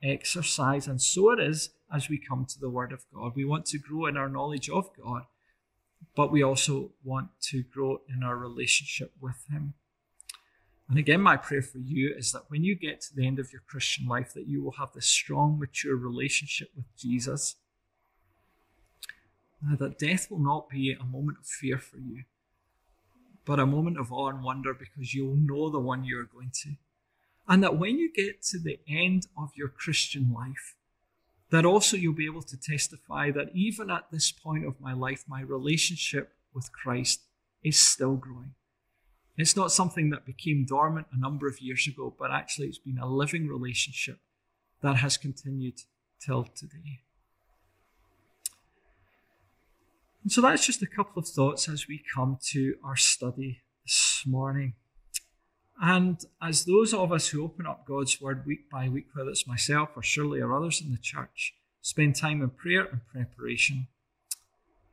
exercise. 0.02 0.88
And 0.88 1.02
so 1.02 1.32
it 1.32 1.40
is 1.42 1.72
as 1.94 2.08
we 2.08 2.18
come 2.18 2.46
to 2.46 2.60
the 2.60 2.70
Word 2.70 2.94
of 2.94 3.04
God. 3.14 3.34
We 3.36 3.44
want 3.44 3.66
to 3.68 3.78
grow 3.78 4.06
in 4.06 4.16
our 4.16 4.30
knowledge 4.30 4.70
of 4.70 4.90
God, 4.96 5.24
but 6.16 6.32
we 6.32 6.44
also 6.44 6.92
want 7.04 7.30
to 7.42 7.64
grow 7.64 8.02
in 8.10 8.24
our 8.24 8.38
relationship 8.38 9.14
with 9.20 9.46
Him. 9.50 9.74
And 10.90 11.00
again, 11.00 11.22
my 11.22 11.38
prayer 11.38 11.62
for 11.62 11.78
you 11.78 12.14
is 12.18 12.34
that 12.34 12.50
when 12.50 12.66
you 12.66 12.76
get 12.76 13.00
to 13.02 13.16
the 13.16 13.26
end 13.26 13.40
of 13.40 13.54
your 13.54 13.62
Christian 13.66 14.08
life, 14.08 14.34
that 14.34 14.48
you 14.48 14.62
will 14.62 14.74
have 14.74 14.92
this 14.94 15.08
strong, 15.08 15.58
mature 15.58 15.96
relationship 15.96 16.70
with 16.76 16.86
Jesus. 16.98 17.56
that 19.80 20.00
death 20.00 20.30
will 20.30 20.40
not 20.40 20.70
be 20.70 20.92
a 20.92 21.06
moment 21.06 21.38
of 21.40 21.46
fear 21.46 21.78
for 21.78 21.98
you, 21.98 22.24
but 23.46 23.60
a 23.60 23.66
moment 23.66 24.00
of 24.00 24.12
awe 24.12 24.30
and 24.30 24.44
wonder 24.44 24.74
because 24.74 25.14
you'll 25.14 25.36
know 25.36 25.70
the 25.70 25.80
one 25.80 26.04
you're 26.04 26.26
going 26.26 26.52
to. 26.64 26.72
And 27.48 27.64
that 27.64 27.78
when 27.78 27.98
you 27.98 28.12
get 28.12 28.42
to 28.48 28.60
the 28.60 28.80
end 28.88 29.28
of 29.38 29.52
your 29.56 29.70
Christian 29.70 30.34
life, 30.34 30.76
that 31.52 31.66
also 31.66 31.98
you'll 31.98 32.14
be 32.14 32.26
able 32.26 32.42
to 32.42 32.58
testify 32.58 33.30
that 33.32 33.50
even 33.54 33.92
at 33.92 34.10
this 34.12 34.32
point 34.32 34.66
of 34.66 34.80
my 34.80 34.94
life, 34.94 35.26
my 35.28 35.42
relationship 35.42 36.34
with 36.54 36.72
Christ 36.72 37.22
is 37.64 37.78
still 37.78 38.16
growing. 38.16 38.56
It's 39.38 39.56
not 39.56 39.72
something 39.72 40.10
that 40.12 40.26
became 40.26 40.66
dormant 40.66 41.08
a 41.12 41.20
number 41.20 41.48
of 41.48 41.62
years 41.62 41.88
ago, 41.88 42.14
but 42.18 42.32
actually 42.32 42.68
it's 42.68 42.78
been 42.78 42.98
a 42.98 43.08
living 43.08 43.48
relationship 43.48 44.20
that 44.82 44.98
has 44.98 45.18
continued 45.18 45.82
till 46.24 46.44
today. 46.44 47.02
And 50.24 50.32
so 50.32 50.42
that's 50.42 50.66
just 50.66 50.82
a 50.82 50.88
couple 50.88 51.20
of 51.20 51.28
thoughts 51.28 51.68
as 51.68 51.88
we 51.88 52.04
come 52.14 52.38
to 52.52 52.76
our 52.84 52.96
study 52.96 53.62
this 53.84 54.24
morning. 54.26 54.74
And 55.84 56.24
as 56.40 56.66
those 56.66 56.94
of 56.94 57.12
us 57.12 57.30
who 57.30 57.44
open 57.44 57.66
up 57.66 57.88
God's 57.88 58.22
Word 58.22 58.46
week 58.46 58.70
by 58.70 58.88
week, 58.88 59.08
whether 59.14 59.32
it's 59.32 59.48
myself 59.48 59.90
or 59.96 60.04
Shirley 60.04 60.40
or 60.40 60.56
others 60.56 60.80
in 60.80 60.92
the 60.92 61.00
church, 61.00 61.56
spend 61.82 62.16
time 62.16 62.44
in 62.44 62.52
prayer 62.52 62.86
and 62.86 63.02
preparation, 63.08 63.88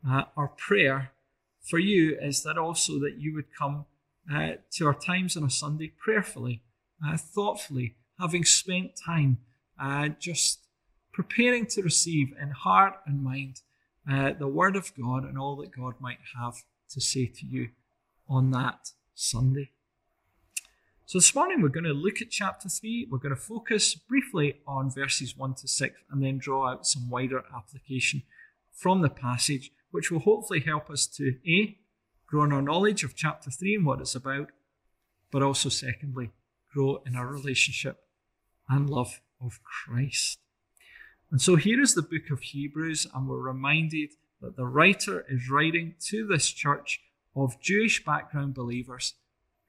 uh, 0.08 0.24
our 0.34 0.48
prayer 0.48 1.12
for 1.60 1.78
you 1.78 2.16
is 2.18 2.42
that 2.42 2.56
also 2.56 2.98
that 3.00 3.18
you 3.18 3.34
would 3.34 3.54
come 3.54 3.84
uh, 4.32 4.52
to 4.70 4.86
our 4.86 4.94
times 4.94 5.36
on 5.36 5.44
a 5.44 5.50
Sunday 5.50 5.92
prayerfully, 5.98 6.62
uh, 7.06 7.18
thoughtfully, 7.18 7.96
having 8.18 8.44
spent 8.44 8.92
time 9.04 9.38
uh, 9.78 10.08
just 10.18 10.60
preparing 11.12 11.66
to 11.66 11.82
receive 11.82 12.32
in 12.40 12.50
heart 12.50 12.94
and 13.04 13.22
mind 13.22 13.60
uh, 14.10 14.32
the 14.32 14.48
Word 14.48 14.74
of 14.74 14.92
God 14.96 15.24
and 15.24 15.38
all 15.38 15.56
that 15.56 15.70
God 15.70 15.94
might 16.00 16.18
have 16.40 16.62
to 16.90 17.00
say 17.00 17.26
to 17.26 17.44
you 17.44 17.68
on 18.26 18.52
that 18.52 18.92
Sunday. 19.14 19.70
So 21.08 21.16
this 21.16 21.34
morning 21.34 21.62
we're 21.62 21.70
going 21.70 21.84
to 21.84 21.94
look 21.94 22.20
at 22.20 22.28
chapter 22.28 22.68
3. 22.68 23.08
We're 23.10 23.16
going 23.16 23.34
to 23.34 23.40
focus 23.40 23.94
briefly 23.94 24.56
on 24.66 24.90
verses 24.90 25.34
1 25.34 25.54
to 25.54 25.66
6 25.66 25.94
and 26.10 26.22
then 26.22 26.36
draw 26.36 26.68
out 26.68 26.86
some 26.86 27.08
wider 27.08 27.44
application 27.56 28.24
from 28.74 29.00
the 29.00 29.08
passage, 29.08 29.70
which 29.90 30.10
will 30.10 30.18
hopefully 30.18 30.60
help 30.60 30.90
us 30.90 31.06
to 31.06 31.36
A, 31.48 31.78
grow 32.26 32.44
in 32.44 32.52
our 32.52 32.60
knowledge 32.60 33.04
of 33.04 33.16
chapter 33.16 33.50
3 33.50 33.76
and 33.76 33.86
what 33.86 34.02
it's 34.02 34.14
about, 34.14 34.48
but 35.32 35.42
also, 35.42 35.70
secondly, 35.70 36.30
grow 36.74 37.00
in 37.06 37.16
our 37.16 37.26
relationship 37.26 38.00
and 38.68 38.90
love 38.90 39.22
of 39.42 39.60
Christ. 39.64 40.40
And 41.30 41.40
so 41.40 41.56
here 41.56 41.80
is 41.80 41.94
the 41.94 42.02
book 42.02 42.28
of 42.30 42.40
Hebrews, 42.40 43.06
and 43.14 43.26
we're 43.26 43.38
reminded 43.38 44.10
that 44.42 44.56
the 44.56 44.66
writer 44.66 45.24
is 45.26 45.48
writing 45.48 45.94
to 46.08 46.26
this 46.26 46.50
church 46.50 47.00
of 47.34 47.58
Jewish 47.62 48.04
background 48.04 48.52
believers 48.52 49.14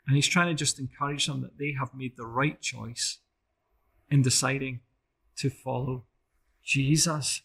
and 0.09 0.15
he's 0.15 0.27
trying 0.27 0.47
to 0.47 0.55
just 0.55 0.79
encourage 0.79 1.27
them 1.27 1.41
that 1.41 1.59
they 1.59 1.75
have 1.77 1.93
made 1.93 2.17
the 2.17 2.25
right 2.25 2.59
choice 2.59 3.19
in 4.09 4.23
deciding 4.23 4.79
to 5.37 5.51
follow 5.51 6.05
Jesus. 6.63 7.43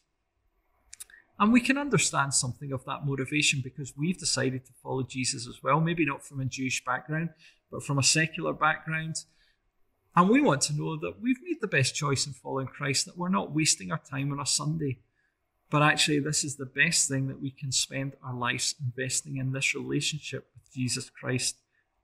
And 1.38 1.52
we 1.52 1.61
can 1.61 1.76
understand 1.76 2.33
something 2.33 2.73
of 2.73 2.83
that 2.87 3.04
motivation 3.04 3.61
because 3.62 3.92
we've 3.99 4.16
decided 4.16 4.64
to 4.64 4.73
follow 4.83 5.02
Jesus 5.02 5.47
as 5.47 5.62
well. 5.62 5.78
Maybe 5.78 6.06
not 6.06 6.25
from 6.25 6.40
a 6.40 6.47
Jewish 6.47 6.83
background, 6.83 7.35
but 7.71 7.83
from 7.83 7.99
a 7.99 8.02
secular 8.02 8.54
background. 8.54 9.16
And 10.16 10.30
we 10.30 10.40
want 10.40 10.62
to 10.62 10.75
know 10.75 10.97
that 10.97 11.21
we've 11.21 11.42
made 11.42 11.61
the 11.61 11.66
best 11.66 11.94
choice 11.94 12.26
in 12.26 12.33
following 12.33 12.68
Christ, 12.68 13.04
that 13.04 13.18
we're 13.18 13.28
not 13.28 13.52
wasting 13.52 13.92
our 13.92 14.00
time 14.11 14.33
on 14.33 14.40
a 14.40 14.47
Sunday. 14.47 15.00
But 15.68 15.83
actually, 15.83 16.21
this 16.21 16.44
is 16.44 16.56
the 16.56 16.64
best 16.64 17.11
thing 17.11 17.28
that 17.28 17.42
we 17.42 17.50
can 17.50 17.73
spend 17.73 18.14
our 18.25 18.35
lives 18.35 18.75
investing 18.80 19.37
in 19.37 19.52
this 19.52 19.75
relationship 19.75 20.49
with 20.54 20.73
Jesus 20.73 21.11
Christ 21.11 21.56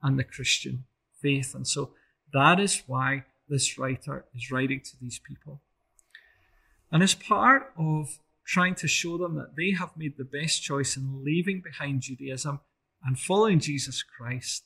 and 0.02 0.19
the 0.19 0.25
Christian 0.25 0.85
faith. 1.21 1.54
And 1.54 1.66
so 1.66 1.90
that 2.33 2.61
is 2.61 2.83
why 2.87 3.25
this 3.49 3.78
writer 3.78 4.25
is 4.35 4.50
writing 4.50 4.80
to 4.80 4.97
these 5.00 5.19
people. 5.19 5.61
And 6.92 7.02
as 7.02 7.14
part 7.14 7.73
of 7.76 8.19
trying 8.45 8.75
to 8.76 8.88
show 8.88 9.16
them 9.19 9.37
that 9.37 9.57
they 9.57 9.73
have 9.73 9.97
made 9.97 10.16
the 10.16 10.25
best 10.25 10.62
choice 10.62 10.97
in 10.97 11.25
leaving 11.25 11.61
behind 11.61 12.02
Judaism 12.02 12.61
and 13.04 13.19
following 13.19 13.61
Jesus 13.61 14.02
Christ, 14.02 14.64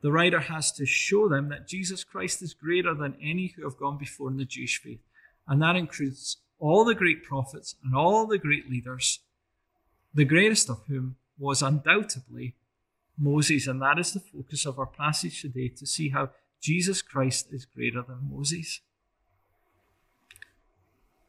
the 0.00 0.12
writer 0.12 0.40
has 0.40 0.70
to 0.72 0.86
show 0.86 1.28
them 1.28 1.48
that 1.48 1.66
Jesus 1.66 2.04
Christ 2.04 2.42
is 2.42 2.54
greater 2.54 2.94
than 2.94 3.16
any 3.20 3.48
who 3.48 3.64
have 3.64 3.78
gone 3.78 3.98
before 3.98 4.28
in 4.28 4.36
the 4.36 4.44
Jewish 4.44 4.80
faith. 4.80 5.00
And 5.46 5.60
that 5.62 5.76
includes 5.76 6.36
all 6.58 6.84
the 6.84 6.94
great 6.94 7.24
prophets 7.24 7.74
and 7.82 7.94
all 7.94 8.26
the 8.26 8.38
great 8.38 8.70
leaders, 8.70 9.20
the 10.14 10.24
greatest 10.24 10.68
of 10.68 10.82
whom 10.86 11.16
was 11.38 11.62
undoubtedly 11.62 12.54
Moses, 13.18 13.66
and 13.66 13.82
that 13.82 13.98
is 13.98 14.12
the 14.12 14.20
focus 14.20 14.64
of 14.66 14.78
our 14.78 14.86
passage 14.86 15.42
today 15.42 15.68
to 15.68 15.86
see 15.86 16.10
how 16.10 16.30
Jesus 16.60 17.02
Christ 17.02 17.48
is 17.52 17.64
greater 17.64 18.02
than 18.02 18.30
Moses. 18.30 18.80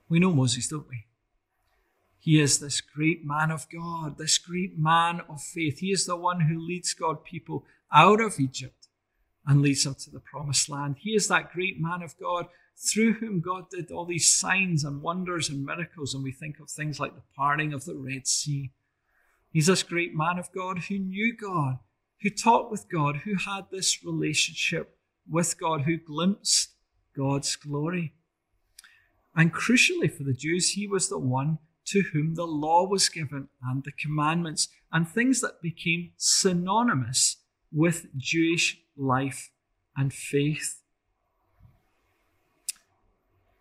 We 0.08 0.20
know 0.20 0.34
Moses, 0.34 0.68
don't 0.68 0.88
we? 0.88 1.06
He 2.20 2.40
is 2.40 2.60
this 2.60 2.82
great 2.82 3.26
man 3.26 3.50
of 3.50 3.68
God, 3.70 4.18
this 4.18 4.38
great 4.38 4.78
man 4.78 5.22
of 5.30 5.42
faith. 5.42 5.80
He 5.80 5.92
is 5.92 6.06
the 6.06 6.16
one 6.16 6.42
who 6.42 6.60
leads 6.60 6.94
God 6.94 7.24
people 7.24 7.66
out 7.94 8.20
of 8.20 8.40
Egypt 8.40 8.88
and 9.46 9.62
leads 9.62 9.84
them 9.84 9.96
to 9.96 10.12
the 10.12 10.20
promised 10.20 10.70
land. 10.70 10.98
He 11.00 11.12
is 11.12 11.28
that 11.28 11.54
great 11.54 11.80
man 11.80 12.02
of 12.02 12.20
God 12.20 12.48
through 12.76 13.14
whom 13.14 13.40
God 13.40 13.70
did 13.70 13.92
all 13.92 14.06
these 14.06 14.30
signs 14.30 14.84
and 14.84 15.02
wonders 15.02 15.50
and 15.50 15.66
miracles. 15.66 16.14
And 16.14 16.24
we 16.24 16.32
think 16.32 16.60
of 16.60 16.70
things 16.70 17.00
like 17.00 17.16
the 17.16 17.24
parting 17.36 17.74
of 17.74 17.86
the 17.86 17.96
Red 17.96 18.28
Sea 18.28 18.72
He's 19.52 19.68
this 19.68 19.84
great 19.84 20.16
man 20.16 20.38
of 20.38 20.52
God 20.52 20.80
who 20.90 21.00
knew 21.00 21.36
God, 21.36 21.80
who 22.22 22.30
talked 22.30 22.72
with 22.72 22.90
God, 22.92 23.18
who 23.18 23.36
had 23.36 23.66
this 23.72 24.04
relationship 24.04 24.98
with 25.30 25.60
God, 25.60 25.82
who 25.82 25.98
glimpsed 25.98 26.70
God's 27.16 27.56
glory. 27.56 28.14
And 29.36 29.54
crucially 29.54 30.12
for 30.12 30.24
the 30.24 30.34
Jews, 30.34 30.72
he 30.72 30.88
was 30.88 31.10
the 31.10 31.20
one 31.20 31.60
to 31.86 32.04
whom 32.14 32.36
the 32.36 32.46
law 32.46 32.88
was 32.88 33.10
given 33.10 33.48
and 33.64 33.84
the 33.84 33.92
commandments 33.92 34.68
and 34.92 35.08
things 35.08 35.42
that 35.42 35.62
became 35.62 36.12
synonymous 36.18 37.38
with 37.72 38.08
Jewish 38.16 38.78
life 38.96 39.52
and 39.96 40.14
faith. 40.14 40.82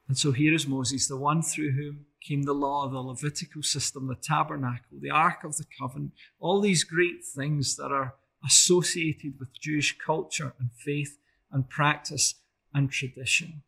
And 0.09 0.17
so 0.17 0.33
here 0.33 0.55
is 0.55 0.67
Moses, 0.67 1.07
the 1.07 1.17
one 1.17 1.43
through 1.43 1.73
whom 1.73 2.07
came 2.21 2.43
the 2.43 2.53
law, 2.53 2.89
the 2.89 2.99
Levitical 2.99 3.63
system, 3.63 4.07
the 4.07 4.15
tabernacle, 4.15 4.99
the 5.01 5.11
Ark 5.11 5.45
of 5.45 5.57
the 5.57 5.65
Covenant, 5.79 6.13
all 6.41 6.61
these 6.61 6.85
great 6.85 7.25
things 7.25 7.77
that 7.77 7.91
are 7.93 8.15
associated 8.45 9.39
with 9.39 9.59
Jewish 9.61 9.97
culture 9.99 10.55
and 10.59 10.71
faith 10.73 11.19
and 11.51 11.69
practice 11.69 12.35
and 12.75 12.91
tradition. 12.91 13.63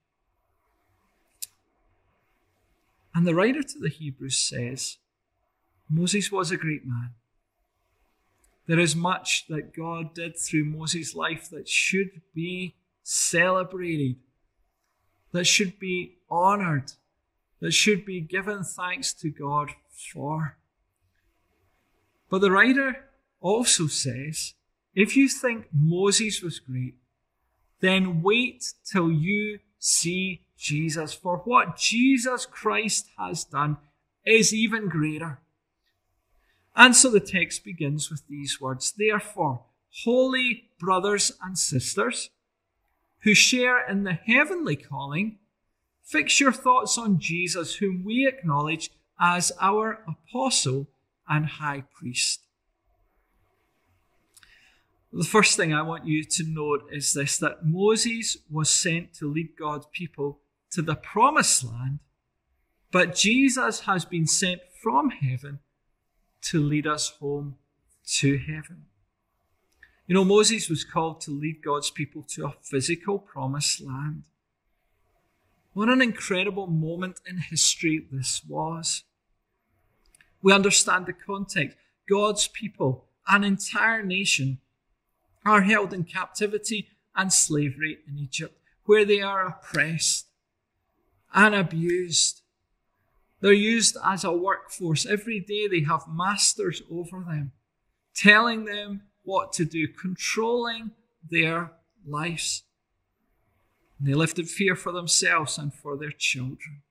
And 3.14 3.26
the 3.26 3.34
writer 3.34 3.62
to 3.62 3.78
the 3.78 3.88
Hebrews 3.88 4.38
says 4.38 4.98
Moses 5.88 6.30
was 6.30 6.50
a 6.50 6.56
great 6.56 6.86
man. 6.86 7.10
There 8.66 8.78
is 8.78 8.94
much 8.94 9.46
that 9.48 9.74
God 9.74 10.14
did 10.14 10.38
through 10.38 10.64
Moses' 10.64 11.14
life 11.14 11.50
that 11.50 11.68
should 11.68 12.20
be 12.32 12.76
celebrated, 13.02 14.16
that 15.32 15.46
should 15.46 15.80
be 15.80 16.18
honored, 16.30 16.92
that 17.60 17.72
should 17.72 18.04
be 18.04 18.20
given 18.20 18.64
thanks 18.64 19.12
to 19.14 19.30
God 19.30 19.70
for. 20.12 20.56
But 22.28 22.40
the 22.40 22.50
writer 22.50 23.04
also 23.40 23.86
says 23.86 24.54
if 24.94 25.16
you 25.16 25.28
think 25.28 25.68
Moses 25.72 26.42
was 26.42 26.58
great, 26.58 26.94
then 27.80 28.22
wait 28.22 28.72
till 28.84 29.10
you 29.10 29.60
see 29.78 30.42
Jesus. 30.56 31.12
For 31.12 31.38
what 31.38 31.76
Jesus 31.76 32.46
Christ 32.46 33.08
has 33.18 33.44
done 33.44 33.78
is 34.26 34.52
even 34.52 34.88
greater. 34.88 35.40
And 36.76 36.94
so 36.94 37.10
the 37.10 37.20
text 37.20 37.64
begins 37.64 38.10
with 38.10 38.26
these 38.28 38.60
words 38.60 38.92
Therefore, 38.96 39.64
holy 40.04 40.70
brothers 40.78 41.32
and 41.42 41.58
sisters 41.58 42.30
who 43.22 43.34
share 43.34 43.86
in 43.86 44.04
the 44.04 44.14
heavenly 44.14 44.76
calling, 44.76 45.38
Fix 46.10 46.40
your 46.40 46.50
thoughts 46.50 46.98
on 46.98 47.20
Jesus, 47.20 47.76
whom 47.76 48.02
we 48.04 48.26
acknowledge 48.26 48.90
as 49.20 49.52
our 49.60 50.02
apostle 50.08 50.88
and 51.28 51.46
high 51.46 51.84
priest. 51.94 52.40
The 55.12 55.22
first 55.22 55.56
thing 55.56 55.72
I 55.72 55.82
want 55.82 56.06
you 56.06 56.24
to 56.24 56.44
note 56.44 56.88
is 56.90 57.12
this 57.12 57.38
that 57.38 57.64
Moses 57.64 58.38
was 58.50 58.68
sent 58.68 59.14
to 59.14 59.30
lead 59.30 59.50
God's 59.56 59.86
people 59.92 60.40
to 60.72 60.82
the 60.82 60.96
promised 60.96 61.62
land, 61.62 62.00
but 62.90 63.14
Jesus 63.14 63.80
has 63.80 64.04
been 64.04 64.26
sent 64.26 64.62
from 64.82 65.10
heaven 65.10 65.60
to 66.42 66.60
lead 66.60 66.88
us 66.88 67.10
home 67.20 67.54
to 68.18 68.36
heaven. 68.36 68.86
You 70.08 70.14
know, 70.14 70.24
Moses 70.24 70.68
was 70.68 70.82
called 70.82 71.20
to 71.20 71.30
lead 71.30 71.62
God's 71.62 71.90
people 71.90 72.24
to 72.30 72.46
a 72.46 72.54
physical 72.62 73.20
promised 73.20 73.80
land. 73.80 74.24
What 75.72 75.88
an 75.88 76.02
incredible 76.02 76.66
moment 76.66 77.20
in 77.26 77.38
history 77.38 78.04
this 78.10 78.42
was. 78.46 79.04
We 80.42 80.52
understand 80.52 81.06
the 81.06 81.12
context. 81.12 81.76
God's 82.08 82.48
people, 82.48 83.06
an 83.28 83.44
entire 83.44 84.02
nation, 84.02 84.58
are 85.44 85.62
held 85.62 85.92
in 85.92 86.04
captivity 86.04 86.88
and 87.14 87.32
slavery 87.32 87.98
in 88.08 88.18
Egypt, 88.18 88.58
where 88.84 89.04
they 89.04 89.20
are 89.20 89.46
oppressed 89.46 90.26
and 91.32 91.54
abused. 91.54 92.42
They're 93.40 93.52
used 93.52 93.96
as 94.04 94.24
a 94.24 94.32
workforce. 94.32 95.06
Every 95.06 95.40
day 95.40 95.68
they 95.68 95.82
have 95.82 96.02
masters 96.08 96.82
over 96.90 97.20
them, 97.20 97.52
telling 98.14 98.64
them 98.64 99.02
what 99.22 99.52
to 99.54 99.64
do, 99.64 99.86
controlling 99.86 100.90
their 101.30 101.72
lives. 102.04 102.64
They 104.00 104.14
in 104.38 104.46
fear 104.46 104.74
for 104.74 104.92
themselves 104.92 105.58
and 105.58 105.74
for 105.74 105.96
their 105.96 106.10
children. 106.10 106.82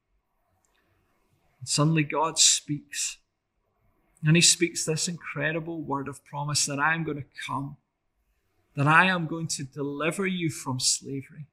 And 1.60 1.68
suddenly 1.68 2.04
God 2.04 2.38
speaks. 2.38 3.18
And 4.24 4.36
he 4.36 4.42
speaks 4.42 4.86
this 4.86 5.08
incredible 5.08 5.82
word 5.82 6.08
of 6.08 6.24
promise 6.26 6.66
that 6.66 6.80
I 6.80 6.94
am 6.94 7.04
going 7.04 7.18
to 7.18 7.26
come, 7.48 7.78
that 8.76 8.88
I 8.88 9.06
am 9.06 9.28
going 9.28 9.48
to 9.48 9.64
deliver 9.64 10.28
you 10.28 10.50
from 10.50 10.80
slavery. 10.80 11.48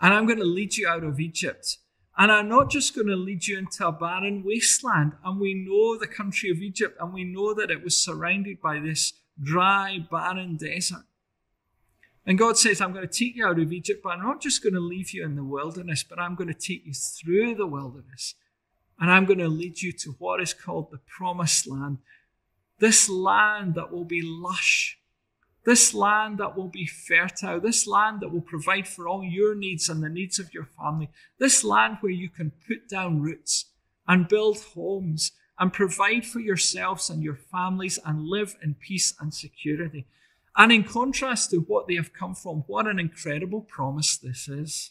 And 0.00 0.14
I'm 0.14 0.26
going 0.26 0.38
to 0.38 0.44
lead 0.44 0.76
you 0.76 0.88
out 0.88 1.04
of 1.04 1.20
Egypt. 1.20 1.78
And 2.16 2.32
I'm 2.32 2.48
not 2.48 2.70
just 2.70 2.94
going 2.94 3.08
to 3.08 3.16
lead 3.16 3.46
you 3.46 3.58
into 3.58 3.86
a 3.86 3.92
barren 3.92 4.44
wasteland. 4.44 5.12
And 5.24 5.40
we 5.40 5.54
know 5.54 5.98
the 5.98 6.06
country 6.06 6.50
of 6.50 6.58
Egypt, 6.58 6.96
and 7.00 7.12
we 7.12 7.24
know 7.24 7.54
that 7.54 7.70
it 7.70 7.82
was 7.82 8.00
surrounded 8.00 8.60
by 8.60 8.78
this 8.78 9.12
dry, 9.42 9.98
barren 10.10 10.56
desert. 10.56 11.04
And 12.28 12.38
God 12.38 12.58
says, 12.58 12.82
I'm 12.82 12.92
going 12.92 13.08
to 13.08 13.12
take 13.12 13.36
you 13.36 13.46
out 13.46 13.58
of 13.58 13.72
Egypt, 13.72 14.02
but 14.04 14.10
I'm 14.10 14.22
not 14.22 14.42
just 14.42 14.62
going 14.62 14.74
to 14.74 14.80
leave 14.80 15.12
you 15.12 15.24
in 15.24 15.34
the 15.34 15.42
wilderness, 15.42 16.04
but 16.04 16.18
I'm 16.18 16.34
going 16.34 16.52
to 16.52 16.54
take 16.54 16.84
you 16.84 16.92
through 16.92 17.54
the 17.54 17.66
wilderness. 17.66 18.34
And 19.00 19.10
I'm 19.10 19.24
going 19.24 19.38
to 19.38 19.48
lead 19.48 19.80
you 19.80 19.92
to 19.92 20.14
what 20.18 20.42
is 20.42 20.52
called 20.52 20.90
the 20.90 21.00
promised 21.16 21.66
land. 21.66 21.98
This 22.80 23.08
land 23.08 23.76
that 23.76 23.90
will 23.90 24.04
be 24.04 24.20
lush. 24.22 24.98
This 25.64 25.94
land 25.94 26.36
that 26.36 26.54
will 26.54 26.68
be 26.68 26.84
fertile. 26.84 27.60
This 27.60 27.86
land 27.86 28.20
that 28.20 28.30
will 28.30 28.42
provide 28.42 28.86
for 28.86 29.08
all 29.08 29.24
your 29.24 29.54
needs 29.54 29.88
and 29.88 30.02
the 30.02 30.10
needs 30.10 30.38
of 30.38 30.52
your 30.52 30.68
family. 30.78 31.08
This 31.38 31.64
land 31.64 31.96
where 32.02 32.12
you 32.12 32.28
can 32.28 32.52
put 32.68 32.90
down 32.90 33.22
roots 33.22 33.70
and 34.06 34.28
build 34.28 34.58
homes 34.74 35.32
and 35.58 35.72
provide 35.72 36.26
for 36.26 36.40
yourselves 36.40 37.08
and 37.08 37.22
your 37.22 37.36
families 37.36 37.98
and 38.04 38.26
live 38.26 38.54
in 38.62 38.74
peace 38.74 39.14
and 39.18 39.32
security. 39.32 40.06
And 40.58 40.72
in 40.72 40.82
contrast 40.82 41.50
to 41.50 41.58
what 41.58 41.86
they 41.86 41.94
have 41.94 42.12
come 42.12 42.34
from, 42.34 42.64
what 42.66 42.88
an 42.88 42.98
incredible 42.98 43.60
promise 43.60 44.16
this 44.16 44.48
is. 44.48 44.90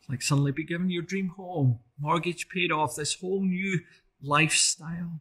It's 0.00 0.08
like 0.08 0.22
suddenly 0.22 0.50
be 0.50 0.64
given 0.64 0.90
your 0.90 1.04
dream 1.04 1.28
home, 1.28 1.78
mortgage 2.00 2.48
paid 2.48 2.72
off, 2.72 2.96
this 2.96 3.14
whole 3.14 3.44
new 3.44 3.78
lifestyle. 4.20 5.20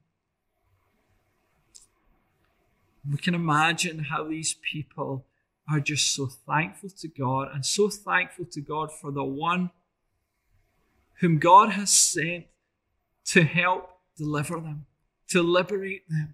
We 3.09 3.17
can 3.17 3.35
imagine 3.35 3.99
how 3.99 4.23
these 4.23 4.55
people 4.55 5.23
are 5.71 5.79
just 5.79 6.11
so 6.15 6.25
thankful 6.25 6.89
to 6.89 7.07
God 7.07 7.49
and 7.53 7.63
so 7.63 7.87
thankful 7.87 8.45
to 8.45 8.61
God 8.61 8.91
for 8.91 9.11
the 9.11 9.23
one 9.23 9.69
whom 11.19 11.37
God 11.37 11.69
has 11.69 11.91
sent 11.91 12.45
to 13.25 13.43
help 13.43 13.91
deliver 14.17 14.59
them, 14.59 14.87
to 15.29 15.43
liberate 15.43 16.09
them, 16.09 16.33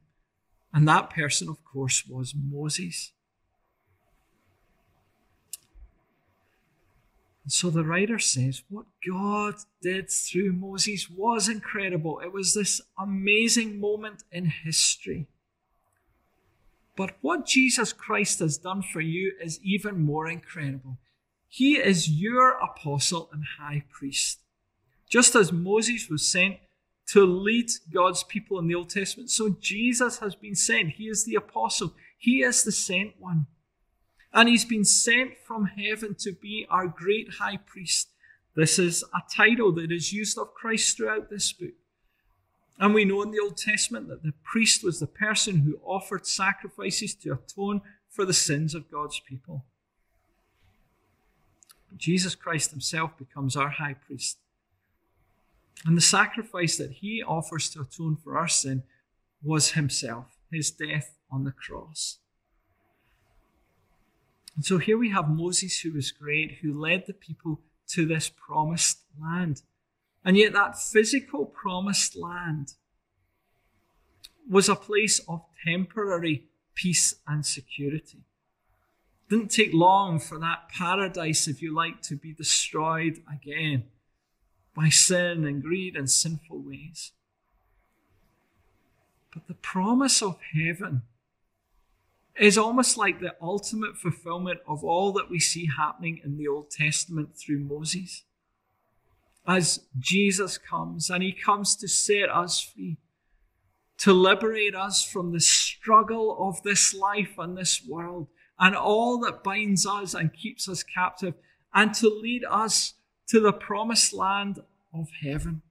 and 0.73 0.87
that 0.87 1.09
person, 1.11 1.47
of 1.49 1.63
course, 1.63 2.03
was 2.07 2.33
Moses. 2.35 3.11
And 7.43 7.51
so 7.51 7.69
the 7.69 7.83
writer 7.83 8.19
says, 8.19 8.63
what 8.69 8.85
God 9.05 9.55
did 9.81 10.09
through 10.09 10.53
Moses 10.53 11.09
was 11.09 11.49
incredible. 11.49 12.21
It 12.23 12.31
was 12.31 12.53
this 12.53 12.81
amazing 12.97 13.79
moment 13.79 14.23
in 14.31 14.45
history. 14.45 15.27
But 16.95 17.17
what 17.21 17.45
Jesus 17.45 17.91
Christ 17.91 18.39
has 18.39 18.57
done 18.57 18.81
for 18.81 19.01
you 19.01 19.33
is 19.41 19.59
even 19.61 20.05
more 20.05 20.27
incredible. 20.27 20.97
He 21.49 21.75
is 21.75 22.09
your 22.09 22.51
apostle 22.51 23.29
and 23.33 23.43
high 23.59 23.83
priest. 23.91 24.39
Just 25.09 25.35
as 25.35 25.51
Moses 25.51 26.09
was 26.09 26.25
sent 26.25 26.57
to 27.13 27.23
lead 27.27 27.69
God's 27.93 28.23
people 28.23 28.57
in 28.57 28.67
the 28.67 28.73
Old 28.73 28.89
Testament. 28.89 29.29
So 29.29 29.55
Jesus 29.61 30.17
has 30.17 30.33
been 30.33 30.55
sent. 30.55 30.93
He 30.93 31.03
is 31.03 31.25
the 31.25 31.35
apostle. 31.35 31.93
He 32.17 32.41
is 32.41 32.63
the 32.63 32.71
sent 32.71 33.13
one. 33.19 33.45
And 34.33 34.49
he's 34.49 34.65
been 34.65 34.83
sent 34.83 35.37
from 35.37 35.65
heaven 35.65 36.15
to 36.21 36.31
be 36.31 36.65
our 36.71 36.87
great 36.87 37.35
high 37.39 37.57
priest. 37.57 38.09
This 38.55 38.79
is 38.79 39.03
a 39.13 39.21
title 39.31 39.71
that 39.73 39.91
is 39.91 40.11
used 40.11 40.39
of 40.39 40.55
Christ 40.55 40.97
throughout 40.97 41.29
this 41.29 41.53
book. 41.53 41.75
And 42.79 42.95
we 42.95 43.05
know 43.05 43.21
in 43.21 43.29
the 43.29 43.39
Old 43.39 43.57
Testament 43.57 44.07
that 44.07 44.23
the 44.23 44.33
priest 44.43 44.83
was 44.83 44.99
the 44.99 45.05
person 45.05 45.59
who 45.59 45.79
offered 45.85 46.25
sacrifices 46.25 47.13
to 47.13 47.33
atone 47.33 47.81
for 48.09 48.25
the 48.25 48.33
sins 48.33 48.73
of 48.73 48.89
God's 48.89 49.19
people. 49.19 49.65
Jesus 51.95 52.33
Christ 52.33 52.71
himself 52.71 53.15
becomes 53.19 53.55
our 53.55 53.69
high 53.69 53.93
priest. 53.93 54.39
And 55.85 55.97
the 55.97 56.01
sacrifice 56.01 56.77
that 56.77 56.91
he 56.91 57.21
offers 57.21 57.69
to 57.71 57.81
atone 57.81 58.15
for 58.15 58.37
our 58.37 58.47
sin 58.47 58.83
was 59.41 59.71
himself, 59.71 60.37
his 60.51 60.71
death 60.71 61.15
on 61.29 61.43
the 61.43 61.51
cross. 61.51 62.19
And 64.55 64.63
so 64.63 64.77
here 64.77 64.97
we 64.97 65.09
have 65.09 65.29
Moses, 65.29 65.79
who 65.79 65.93
was 65.93 66.11
great, 66.11 66.59
who 66.61 66.79
led 66.79 67.05
the 67.05 67.13
people 67.13 67.59
to 67.89 68.05
this 68.05 68.29
promised 68.29 68.99
land. 69.21 69.63
And 70.23 70.37
yet, 70.37 70.53
that 70.53 70.79
physical 70.79 71.45
promised 71.45 72.15
land 72.15 72.75
was 74.49 74.69
a 74.69 74.75
place 74.75 75.19
of 75.27 75.43
temporary 75.65 76.45
peace 76.75 77.15
and 77.27 77.45
security. 77.45 78.19
It 79.27 79.35
didn't 79.35 79.51
take 79.51 79.73
long 79.73 80.19
for 80.19 80.39
that 80.39 80.69
paradise, 80.69 81.47
if 81.47 81.61
you 81.61 81.73
like, 81.73 82.01
to 82.03 82.15
be 82.15 82.33
destroyed 82.33 83.21
again 83.31 83.85
by 84.75 84.89
sin 84.89 85.45
and 85.45 85.61
greed 85.61 85.95
and 85.95 86.09
sinful 86.09 86.59
ways. 86.59 87.11
But 89.33 89.47
the 89.47 89.53
promise 89.53 90.21
of 90.21 90.37
heaven 90.53 91.03
is 92.39 92.57
almost 92.57 92.97
like 92.97 93.19
the 93.19 93.35
ultimate 93.41 93.97
fulfillment 93.97 94.59
of 94.67 94.83
all 94.83 95.11
that 95.13 95.29
we 95.29 95.39
see 95.39 95.67
happening 95.77 96.19
in 96.23 96.37
the 96.37 96.47
Old 96.47 96.71
Testament 96.71 97.37
through 97.37 97.59
Moses. 97.59 98.23
As 99.45 99.81
Jesus 99.99 100.57
comes 100.57 101.09
and 101.09 101.21
he 101.21 101.31
comes 101.31 101.75
to 101.75 101.87
set 101.87 102.29
us 102.29 102.59
free, 102.59 102.97
to 103.99 104.13
liberate 104.13 104.75
us 104.75 105.03
from 105.03 105.31
the 105.31 105.39
struggle 105.39 106.35
of 106.39 106.61
this 106.63 106.93
life 106.93 107.35
and 107.37 107.55
this 107.57 107.85
world 107.87 108.27
and 108.59 108.75
all 108.75 109.19
that 109.19 109.43
binds 109.43 109.85
us 109.85 110.13
and 110.13 110.33
keeps 110.33 110.69
us 110.69 110.83
captive, 110.83 111.33
and 111.73 111.93
to 111.95 112.07
lead 112.07 112.43
us 112.49 112.93
to 113.33 113.39
the 113.39 113.51
promised 113.51 114.13
land 114.13 114.61
of 114.93 115.09
heaven. 115.23 115.63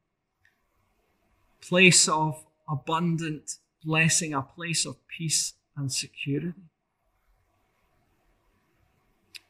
Place 1.61 2.09
of 2.09 2.45
abundant 2.69 3.59
blessing, 3.85 4.35
a 4.35 4.43
place 4.43 4.85
of 4.85 4.97
peace 5.07 5.53
and 5.77 5.93
security. 5.93 6.55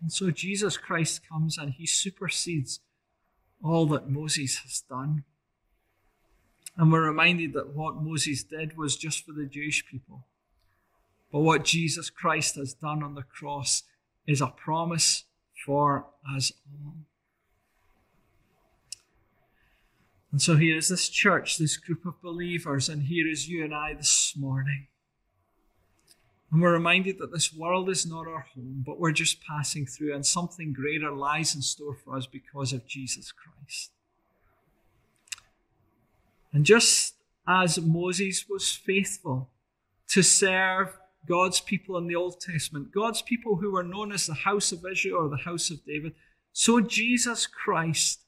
And 0.02 0.12
so 0.12 0.30
Jesus 0.30 0.76
Christ 0.76 1.22
comes 1.26 1.56
and 1.56 1.72
he 1.72 1.86
supersedes 1.86 2.80
all 3.64 3.86
that 3.86 4.10
Moses 4.10 4.56
has 4.56 4.82
done. 4.86 5.24
And 6.76 6.92
we're 6.92 7.08
reminded 7.08 7.54
that 7.54 7.74
what 7.74 7.96
Moses 7.96 8.44
did 8.44 8.76
was 8.76 8.96
just 8.96 9.24
for 9.24 9.32
the 9.32 9.46
Jewish 9.46 9.86
people. 9.86 10.26
But 11.32 11.40
what 11.40 11.64
Jesus 11.64 12.10
Christ 12.10 12.56
has 12.56 12.74
done 12.74 13.02
on 13.02 13.14
the 13.14 13.22
cross 13.22 13.84
is 14.26 14.42
a 14.42 14.48
promise 14.48 15.24
for 15.64 16.08
us 16.36 16.52
all. 16.84 16.96
And 20.32 20.40
so 20.40 20.56
here 20.56 20.78
is 20.78 20.88
this 20.88 21.10
church, 21.10 21.58
this 21.58 21.76
group 21.76 22.06
of 22.06 22.20
believers, 22.22 22.88
and 22.88 23.02
here 23.02 23.28
is 23.28 23.48
you 23.48 23.62
and 23.62 23.74
I 23.74 23.92
this 23.92 24.32
morning. 24.34 24.86
And 26.50 26.62
we're 26.62 26.72
reminded 26.72 27.18
that 27.18 27.32
this 27.32 27.52
world 27.52 27.90
is 27.90 28.06
not 28.06 28.26
our 28.26 28.46
home, 28.54 28.82
but 28.84 28.98
we're 28.98 29.12
just 29.12 29.42
passing 29.42 29.86
through, 29.86 30.14
and 30.14 30.24
something 30.24 30.72
greater 30.72 31.12
lies 31.12 31.54
in 31.54 31.60
store 31.60 31.94
for 31.94 32.16
us 32.16 32.26
because 32.26 32.72
of 32.72 32.86
Jesus 32.86 33.30
Christ. 33.30 33.92
And 36.52 36.64
just 36.64 37.14
as 37.46 37.78
Moses 37.80 38.46
was 38.48 38.72
faithful 38.72 39.50
to 40.08 40.22
serve 40.22 40.96
God's 41.28 41.60
people 41.60 41.96
in 41.98 42.06
the 42.06 42.16
Old 42.16 42.40
Testament, 42.40 42.92
God's 42.92 43.22
people 43.22 43.56
who 43.56 43.72
were 43.72 43.82
known 43.82 44.12
as 44.12 44.26
the 44.26 44.34
house 44.34 44.72
of 44.72 44.84
Israel 44.90 45.26
or 45.26 45.28
the 45.28 45.44
house 45.44 45.70
of 45.70 45.84
David, 45.84 46.14
so 46.52 46.80
Jesus 46.80 47.46
Christ 47.46 48.20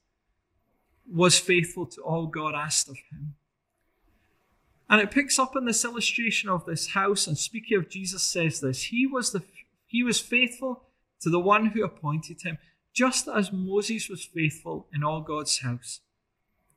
was 1.10 1.38
faithful 1.38 1.86
to 1.86 2.00
all 2.00 2.26
God 2.26 2.54
asked 2.54 2.88
of 2.88 2.96
him. 3.10 3.34
And 4.88 5.00
it 5.00 5.10
picks 5.10 5.38
up 5.38 5.56
in 5.56 5.64
this 5.64 5.84
illustration 5.84 6.48
of 6.48 6.66
this 6.66 6.88
house, 6.88 7.26
and 7.26 7.38
speaking 7.38 7.78
of 7.78 7.88
Jesus 7.88 8.22
says 8.22 8.60
this, 8.60 8.84
he 8.84 9.06
was 9.06 9.32
the 9.32 9.42
he 9.86 10.02
was 10.02 10.20
faithful 10.20 10.82
to 11.20 11.30
the 11.30 11.38
one 11.38 11.66
who 11.66 11.84
appointed 11.84 12.42
him, 12.42 12.58
just 12.92 13.28
as 13.28 13.52
Moses 13.52 14.08
was 14.08 14.24
faithful 14.24 14.88
in 14.92 15.04
all 15.04 15.20
God's 15.20 15.60
house. 15.60 16.00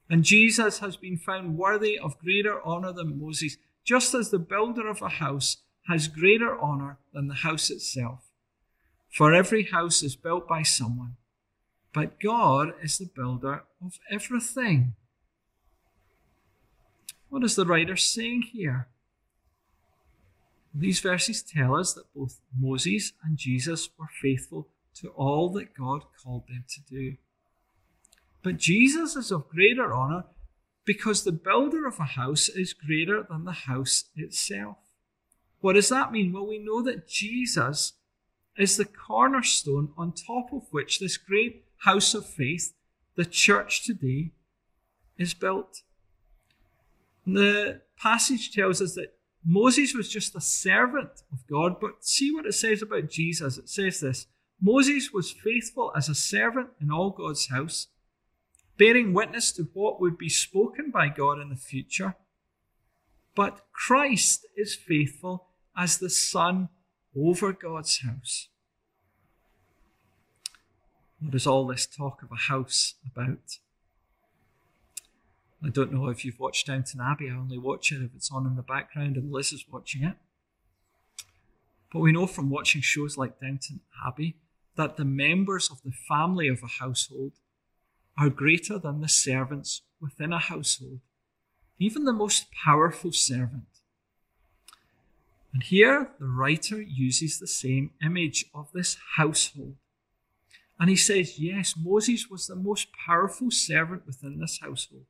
And 0.09 0.23
Jesus 0.23 0.79
has 0.79 0.97
been 0.97 1.17
found 1.17 1.57
worthy 1.57 1.97
of 1.97 2.19
greater 2.19 2.61
honor 2.65 2.93
than 2.93 3.19
Moses, 3.19 3.57
just 3.83 4.13
as 4.13 4.29
the 4.29 4.39
builder 4.39 4.87
of 4.87 5.01
a 5.01 5.09
house 5.09 5.57
has 5.87 6.07
greater 6.07 6.57
honor 6.59 6.99
than 7.11 7.27
the 7.27 7.33
house 7.33 7.69
itself. 7.71 8.29
For 9.09 9.33
every 9.33 9.63
house 9.63 10.03
is 10.03 10.15
built 10.15 10.47
by 10.47 10.61
someone 10.61 11.15
but 11.97 12.19
God 12.19 12.73
is 12.83 12.99
the 12.99 13.09
builder 13.15 13.63
of 13.83 13.97
everything. 14.11 14.93
What 17.29 17.43
is 17.43 17.55
the 17.55 17.65
writer 17.65 17.95
saying 17.95 18.43
here? 18.53 18.87
These 20.75 20.99
verses 20.99 21.41
tell 21.41 21.75
us 21.75 21.95
that 21.95 22.13
both 22.15 22.39
Moses 22.55 23.13
and 23.23 23.35
Jesus 23.35 23.89
were 23.97 24.09
faithful 24.21 24.67
to 25.01 25.07
all 25.07 25.49
that 25.53 25.73
God 25.73 26.03
called 26.23 26.43
them 26.47 26.65
to 26.69 26.81
do. 26.87 27.15
But 28.43 28.57
Jesus 28.57 29.15
is 29.15 29.31
of 29.31 29.49
greater 29.49 29.91
honour 29.91 30.25
because 30.85 31.23
the 31.23 31.31
builder 31.31 31.87
of 31.87 31.99
a 31.99 32.03
house 32.03 32.47
is 32.47 32.73
greater 32.73 33.25
than 33.27 33.43
the 33.43 33.65
house 33.65 34.03
itself. 34.15 34.77
What 35.61 35.73
does 35.73 35.89
that 35.89 36.11
mean? 36.11 36.31
Well, 36.31 36.45
we 36.45 36.59
know 36.59 36.83
that 36.83 37.07
Jesus 37.07 37.93
is 38.55 38.77
the 38.77 38.85
cornerstone 38.85 39.93
on 39.97 40.13
top 40.13 40.53
of 40.53 40.67
which 40.69 40.99
this 40.99 41.17
great 41.17 41.63
house 41.79 42.13
of 42.13 42.25
faith, 42.25 42.73
the 43.15 43.25
church 43.25 43.85
today, 43.85 44.31
is 45.17 45.33
built. 45.33 45.81
The 47.25 47.81
passage 47.97 48.51
tells 48.51 48.81
us 48.81 48.95
that 48.95 49.13
Moses 49.45 49.93
was 49.93 50.09
just 50.09 50.35
a 50.35 50.41
servant 50.41 51.23
of 51.31 51.47
God, 51.47 51.79
but 51.79 52.03
see 52.05 52.33
what 52.33 52.45
it 52.45 52.53
says 52.53 52.81
about 52.81 53.09
Jesus. 53.09 53.57
It 53.57 53.69
says 53.69 53.99
this 53.99 54.27
Moses 54.61 55.11
was 55.13 55.31
faithful 55.31 55.91
as 55.95 56.09
a 56.09 56.15
servant 56.15 56.69
in 56.81 56.91
all 56.91 57.11
God's 57.11 57.49
house, 57.49 57.87
bearing 58.77 59.13
witness 59.13 59.51
to 59.53 59.69
what 59.73 60.01
would 60.01 60.17
be 60.17 60.29
spoken 60.29 60.91
by 60.91 61.09
God 61.09 61.39
in 61.39 61.49
the 61.49 61.55
future. 61.55 62.15
But 63.35 63.67
Christ 63.71 64.45
is 64.55 64.75
faithful 64.75 65.47
as 65.77 65.97
the 65.97 66.09
Son 66.09 66.69
over 67.15 67.53
God's 67.53 67.99
house. 67.99 68.49
What 71.19 71.33
is 71.33 71.47
all 71.47 71.65
this 71.65 71.85
talk 71.85 72.21
of 72.21 72.31
a 72.31 72.35
house 72.35 72.95
about? 73.05 73.57
I 75.63 75.69
don't 75.69 75.91
know 75.91 76.09
if 76.09 76.23
you've 76.23 76.39
watched 76.39 76.67
Downton 76.67 77.01
Abbey. 77.01 77.29
I 77.29 77.35
only 77.35 77.57
watch 77.57 77.91
it 77.91 78.03
if 78.03 78.11
it's 78.15 78.31
on 78.31 78.45
in 78.45 78.55
the 78.55 78.61
background 78.61 79.17
and 79.17 79.31
Liz 79.31 79.51
is 79.51 79.65
watching 79.69 80.03
it. 80.03 80.15
But 81.91 81.99
we 81.99 82.11
know 82.11 82.27
from 82.27 82.49
watching 82.49 82.81
shows 82.81 83.17
like 83.17 83.39
Downton 83.39 83.79
Abbey 84.05 84.37
that 84.75 84.97
the 84.97 85.05
members 85.05 85.71
of 85.71 85.81
the 85.83 85.91
family 85.91 86.47
of 86.47 86.61
a 86.61 86.67
household 86.67 87.33
are 88.17 88.29
greater 88.29 88.77
than 88.77 89.01
the 89.01 89.09
servants 89.09 89.81
within 89.99 90.31
a 90.31 90.39
household, 90.39 90.99
even 91.79 92.05
the 92.05 92.13
most 92.13 92.51
powerful 92.51 93.11
servant. 93.11 93.65
And 95.51 95.63
here 95.63 96.11
the 96.19 96.27
writer 96.27 96.79
uses 96.79 97.39
the 97.39 97.47
same 97.47 97.91
image 98.03 98.45
of 98.53 98.71
this 98.73 98.97
household. 99.15 99.77
And 100.79 100.89
he 100.89 100.95
says, 100.95 101.39
yes, 101.39 101.75
Moses 101.75 102.29
was 102.29 102.47
the 102.47 102.55
most 102.55 102.87
powerful 103.05 103.49
servant 103.49 104.05
within 104.05 104.39
this 104.39 104.59
household. 104.61 105.05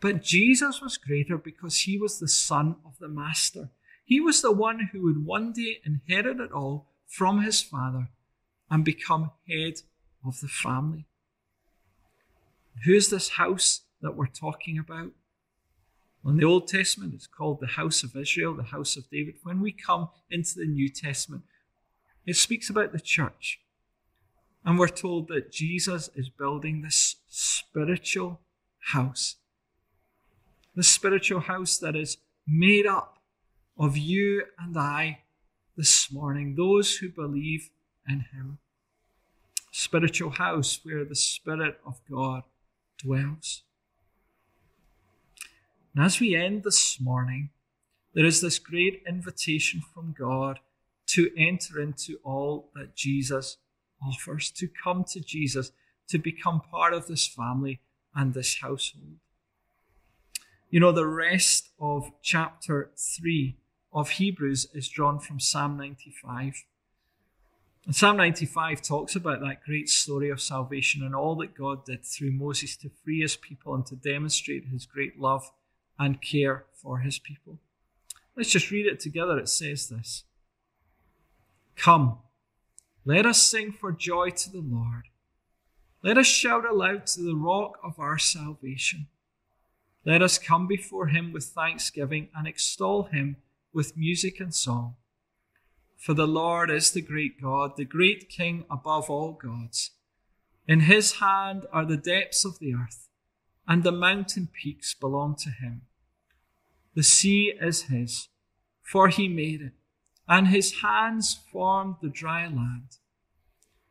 But 0.00 0.22
Jesus 0.22 0.82
was 0.82 0.98
greater 0.98 1.38
because 1.38 1.80
he 1.80 1.98
was 1.98 2.18
the 2.18 2.28
son 2.28 2.76
of 2.84 2.98
the 2.98 3.08
master. 3.08 3.70
He 4.04 4.20
was 4.20 4.42
the 4.42 4.52
one 4.52 4.90
who 4.92 5.02
would 5.04 5.24
one 5.24 5.52
day 5.52 5.78
inherit 5.84 6.40
it 6.40 6.52
all 6.52 6.86
from 7.06 7.42
his 7.42 7.62
father 7.62 8.08
and 8.70 8.84
become 8.84 9.30
head 9.48 9.80
of 10.24 10.40
the 10.40 10.48
family. 10.48 11.06
Who 12.84 12.92
is 12.92 13.08
this 13.08 13.30
house 13.30 13.82
that 14.02 14.16
we're 14.16 14.26
talking 14.26 14.78
about? 14.78 15.12
Well, 16.22 16.32
in 16.32 16.40
the 16.40 16.44
Old 16.44 16.68
Testament, 16.68 17.14
it's 17.14 17.26
called 17.26 17.60
the 17.60 17.66
house 17.66 18.02
of 18.02 18.14
Israel, 18.14 18.54
the 18.54 18.64
house 18.64 18.96
of 18.96 19.08
David. 19.10 19.36
When 19.42 19.60
we 19.60 19.72
come 19.72 20.10
into 20.30 20.56
the 20.56 20.66
New 20.66 20.90
Testament, 20.90 21.44
it 22.26 22.36
speaks 22.36 22.68
about 22.68 22.92
the 22.92 23.00
church. 23.00 23.60
And 24.66 24.78
we're 24.78 24.88
told 24.88 25.28
that 25.28 25.50
Jesus 25.50 26.10
is 26.14 26.28
building 26.28 26.82
this 26.82 27.16
spiritual 27.28 28.40
house 28.92 29.36
the 30.76 30.82
spiritual 30.82 31.40
house 31.40 31.78
that 31.78 31.96
is 31.96 32.18
made 32.46 32.86
up 32.86 33.18
of 33.78 33.96
you 33.96 34.44
and 34.58 34.76
I 34.78 35.20
this 35.76 36.12
morning, 36.12 36.54
those 36.54 36.96
who 36.96 37.08
believe 37.08 37.70
in 38.08 38.26
Him. 38.32 38.58
Spiritual 39.72 40.30
house 40.30 40.80
where 40.82 41.04
the 41.04 41.16
Spirit 41.16 41.80
of 41.84 42.00
God 42.10 42.42
dwells. 42.98 43.62
And 45.94 46.04
as 46.04 46.20
we 46.20 46.36
end 46.36 46.62
this 46.62 47.00
morning, 47.00 47.50
there 48.14 48.24
is 48.24 48.40
this 48.40 48.58
great 48.58 49.02
invitation 49.08 49.82
from 49.94 50.14
God 50.18 50.60
to 51.08 51.30
enter 51.36 51.80
into 51.80 52.18
all 52.22 52.70
that 52.74 52.94
Jesus 52.94 53.56
offers, 54.06 54.50
to 54.52 54.68
come 54.68 55.04
to 55.04 55.20
Jesus, 55.20 55.72
to 56.08 56.18
become 56.18 56.60
part 56.60 56.94
of 56.94 57.06
this 57.06 57.26
family 57.26 57.80
and 58.14 58.34
this 58.34 58.58
household. 58.60 59.16
You 60.70 60.80
know, 60.80 60.92
the 60.92 61.06
rest 61.06 61.70
of 61.80 62.10
chapter 62.22 62.90
3 62.96 63.56
of 63.92 64.10
Hebrews 64.10 64.68
is 64.74 64.88
drawn 64.88 65.18
from 65.18 65.40
Psalm 65.40 65.76
95. 65.76 66.64
And 67.86 67.94
Psalm 67.94 68.16
95 68.16 68.82
talks 68.82 69.14
about 69.14 69.40
that 69.40 69.62
great 69.64 69.88
story 69.88 70.28
of 70.28 70.40
salvation 70.40 71.04
and 71.04 71.14
all 71.14 71.36
that 71.36 71.56
God 71.56 71.84
did 71.84 72.04
through 72.04 72.32
Moses 72.32 72.76
to 72.78 72.90
free 73.04 73.20
his 73.20 73.36
people 73.36 73.74
and 73.74 73.86
to 73.86 73.94
demonstrate 73.94 74.66
his 74.66 74.86
great 74.86 75.20
love 75.20 75.50
and 75.98 76.20
care 76.20 76.66
for 76.74 76.98
his 76.98 77.18
people. 77.18 77.58
Let's 78.36 78.50
just 78.50 78.70
read 78.70 78.86
it 78.86 79.00
together. 79.00 79.38
It 79.38 79.48
says 79.48 79.88
this 79.88 80.24
Come, 81.76 82.18
let 83.06 83.24
us 83.24 83.40
sing 83.40 83.70
for 83.70 83.92
joy 83.92 84.30
to 84.30 84.50
the 84.50 84.60
Lord. 84.60 85.04
Let 86.02 86.18
us 86.18 86.26
shout 86.26 86.68
aloud 86.68 87.06
to 87.06 87.22
the 87.22 87.36
rock 87.36 87.78
of 87.82 88.00
our 88.00 88.18
salvation. 88.18 89.06
Let 90.04 90.22
us 90.22 90.38
come 90.38 90.66
before 90.66 91.06
him 91.06 91.32
with 91.32 91.44
thanksgiving 91.44 92.28
and 92.34 92.48
extol 92.48 93.04
him 93.04 93.36
with 93.72 93.96
music 93.96 94.40
and 94.40 94.52
song. 94.52 94.96
For 95.96 96.14
the 96.14 96.26
Lord 96.26 96.68
is 96.68 96.90
the 96.90 97.00
great 97.00 97.40
God, 97.40 97.76
the 97.76 97.84
great 97.84 98.28
King 98.28 98.64
above 98.68 99.08
all 99.08 99.32
gods. 99.32 99.92
In 100.66 100.80
his 100.80 101.14
hand 101.14 101.64
are 101.72 101.84
the 101.84 101.96
depths 101.96 102.44
of 102.44 102.58
the 102.58 102.74
earth, 102.74 103.08
and 103.68 103.84
the 103.84 103.92
mountain 103.92 104.48
peaks 104.52 104.94
belong 104.94 105.36
to 105.36 105.50
him. 105.50 105.82
The 106.94 107.04
sea 107.04 107.52
is 107.60 107.82
his, 107.82 108.28
for 108.82 109.08
he 109.08 109.28
made 109.28 109.60
it, 109.60 109.74
and 110.28 110.48
his 110.48 110.80
hands 110.80 111.38
formed 111.52 111.96
the 112.02 112.08
dry 112.08 112.46
land. 112.46 112.98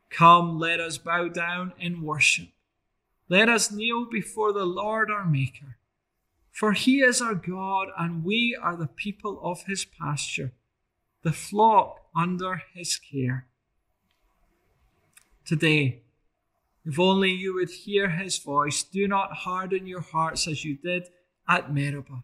Come, 0.09 0.59
let 0.59 0.79
us 0.79 0.97
bow 0.97 1.27
down 1.27 1.73
in 1.79 2.01
worship. 2.01 2.49
Let 3.27 3.49
us 3.49 3.71
kneel 3.71 4.05
before 4.05 4.53
the 4.53 4.65
Lord 4.65 5.09
our 5.09 5.25
Maker. 5.25 5.77
For 6.51 6.71
he 6.71 7.01
is 7.01 7.21
our 7.21 7.35
God, 7.35 7.89
and 7.97 8.23
we 8.23 8.57
are 8.59 8.77
the 8.77 8.87
people 8.87 9.41
of 9.43 9.63
his 9.63 9.83
pasture, 9.83 10.53
the 11.21 11.33
flock 11.33 12.05
under 12.15 12.61
his 12.73 12.95
care. 12.95 13.47
Today, 15.45 16.03
if 16.85 16.99
only 16.99 17.31
you 17.31 17.53
would 17.55 17.71
hear 17.71 18.09
his 18.09 18.37
voice, 18.37 18.83
do 18.83 19.07
not 19.07 19.33
harden 19.33 19.85
your 19.85 20.01
hearts 20.01 20.47
as 20.47 20.63
you 20.63 20.77
did 20.77 21.09
at 21.47 21.73
Meribah, 21.73 22.23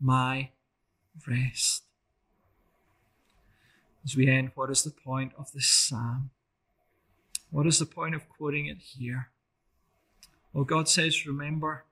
my 0.00 0.50
rest. 1.28 1.84
As 4.04 4.16
we 4.16 4.28
end, 4.28 4.52
what 4.54 4.70
is 4.70 4.82
the 4.82 4.90
point 4.90 5.32
of 5.38 5.52
this 5.52 5.68
psalm? 5.68 6.30
What 7.50 7.66
is 7.66 7.78
the 7.78 7.86
point 7.86 8.14
of 8.14 8.28
quoting 8.28 8.66
it 8.66 8.78
here? 8.78 9.30
Well, 10.52 10.64
God 10.64 10.88
says, 10.88 11.26
remember 11.26 11.84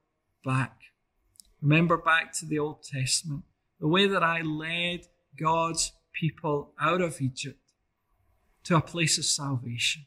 back. 0.44 0.80
Remember 1.60 1.96
back 1.96 2.32
to 2.34 2.46
the 2.46 2.58
Old 2.58 2.82
Testament, 2.82 3.42
the 3.80 3.88
way 3.88 4.06
that 4.06 4.22
I 4.22 4.40
led 4.40 5.06
God's 5.36 5.92
people 6.12 6.72
out 6.80 7.00
of 7.00 7.20
Egypt 7.20 7.60
to 8.64 8.76
a 8.76 8.80
place 8.80 9.18
of 9.18 9.24
salvation. 9.24 10.02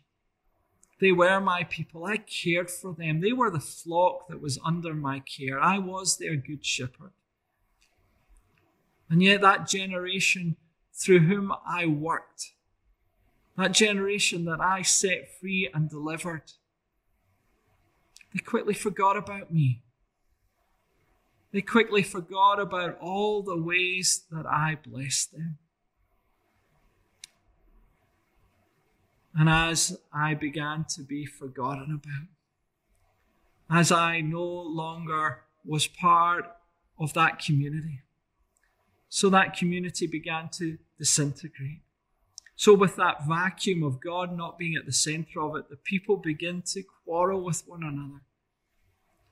They 1.00 1.12
were 1.12 1.40
my 1.40 1.64
people. 1.64 2.06
I 2.06 2.18
cared 2.18 2.70
for 2.70 2.94
them. 2.94 3.22
They 3.22 3.34
were 3.34 3.50
the 3.50 3.60
flock 3.60 4.28
that 4.28 4.42
was 4.42 4.60
under 4.64 4.94
my 4.94 5.20
care. 5.20 5.60
I 5.60 5.80
was 5.80 6.18
their 6.18 6.36
good 6.36 6.66
shepherd. 6.66 7.12
And 9.12 9.22
yet, 9.22 9.42
that 9.42 9.68
generation 9.68 10.56
through 10.94 11.20
whom 11.20 11.54
I 11.68 11.86
worked, 11.86 12.54
that 13.58 13.74
generation 13.74 14.46
that 14.46 14.62
I 14.62 14.84
set 14.84 15.38
free 15.38 15.70
and 15.74 15.90
delivered, 15.90 16.54
They 18.34 18.40
quickly 18.40 18.74
forgot 18.74 19.18
about 19.18 19.54
me. 19.54 19.84
They 21.52 21.62
quickly 21.62 22.04
forgot 22.04 22.62
about 22.62 22.98
all 23.02 23.44
the 23.44 23.58
ways 23.58 24.24
that 24.32 24.46
I 24.46 24.78
blessed 24.82 25.34
them. 25.34 25.58
And 29.36 29.50
as 29.50 30.00
I 30.14 30.36
began 30.36 30.86
to 30.96 31.02
be 31.02 31.26
forgotten 31.26 32.00
about, 32.02 32.30
as 33.70 33.92
I 33.92 34.22
no 34.22 34.42
longer 34.46 35.42
was 35.66 35.88
part 35.88 36.46
of 36.98 37.14
that 37.14 37.40
community, 37.40 38.00
so 39.14 39.30
that 39.30 39.58
community 39.58 40.08
began 40.08 40.48
to 40.48 40.78
disintegrate. 40.98 41.82
So, 42.56 42.74
with 42.74 42.96
that 42.96 43.28
vacuum 43.28 43.84
of 43.84 44.00
God 44.00 44.36
not 44.36 44.58
being 44.58 44.76
at 44.76 44.86
the 44.86 44.94
center 44.94 45.42
of 45.42 45.58
it, 45.58 45.70
the 45.70 45.76
people 45.76 46.16
begin 46.16 46.62
to 46.68 46.82
quarrel 46.82 47.44
with 47.44 47.64
one 47.68 47.84
another. 47.84 48.22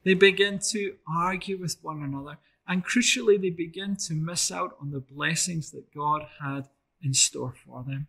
They 0.04 0.16
begin 0.16 0.60
to 0.72 0.96
argue 1.08 1.58
with 1.58 1.78
one 1.82 2.04
another. 2.04 2.40
And 2.68 2.86
crucially, 2.86 3.42
they 3.42 3.52
begin 3.52 3.96
to 4.08 4.14
miss 4.14 4.52
out 4.52 4.76
on 4.82 4.92
the 4.92 5.00
blessings 5.00 5.72
that 5.72 5.96
God 5.96 6.28
had 6.42 6.68
in 7.02 7.14
store 7.14 7.54
for 7.66 7.84
them. 7.84 8.08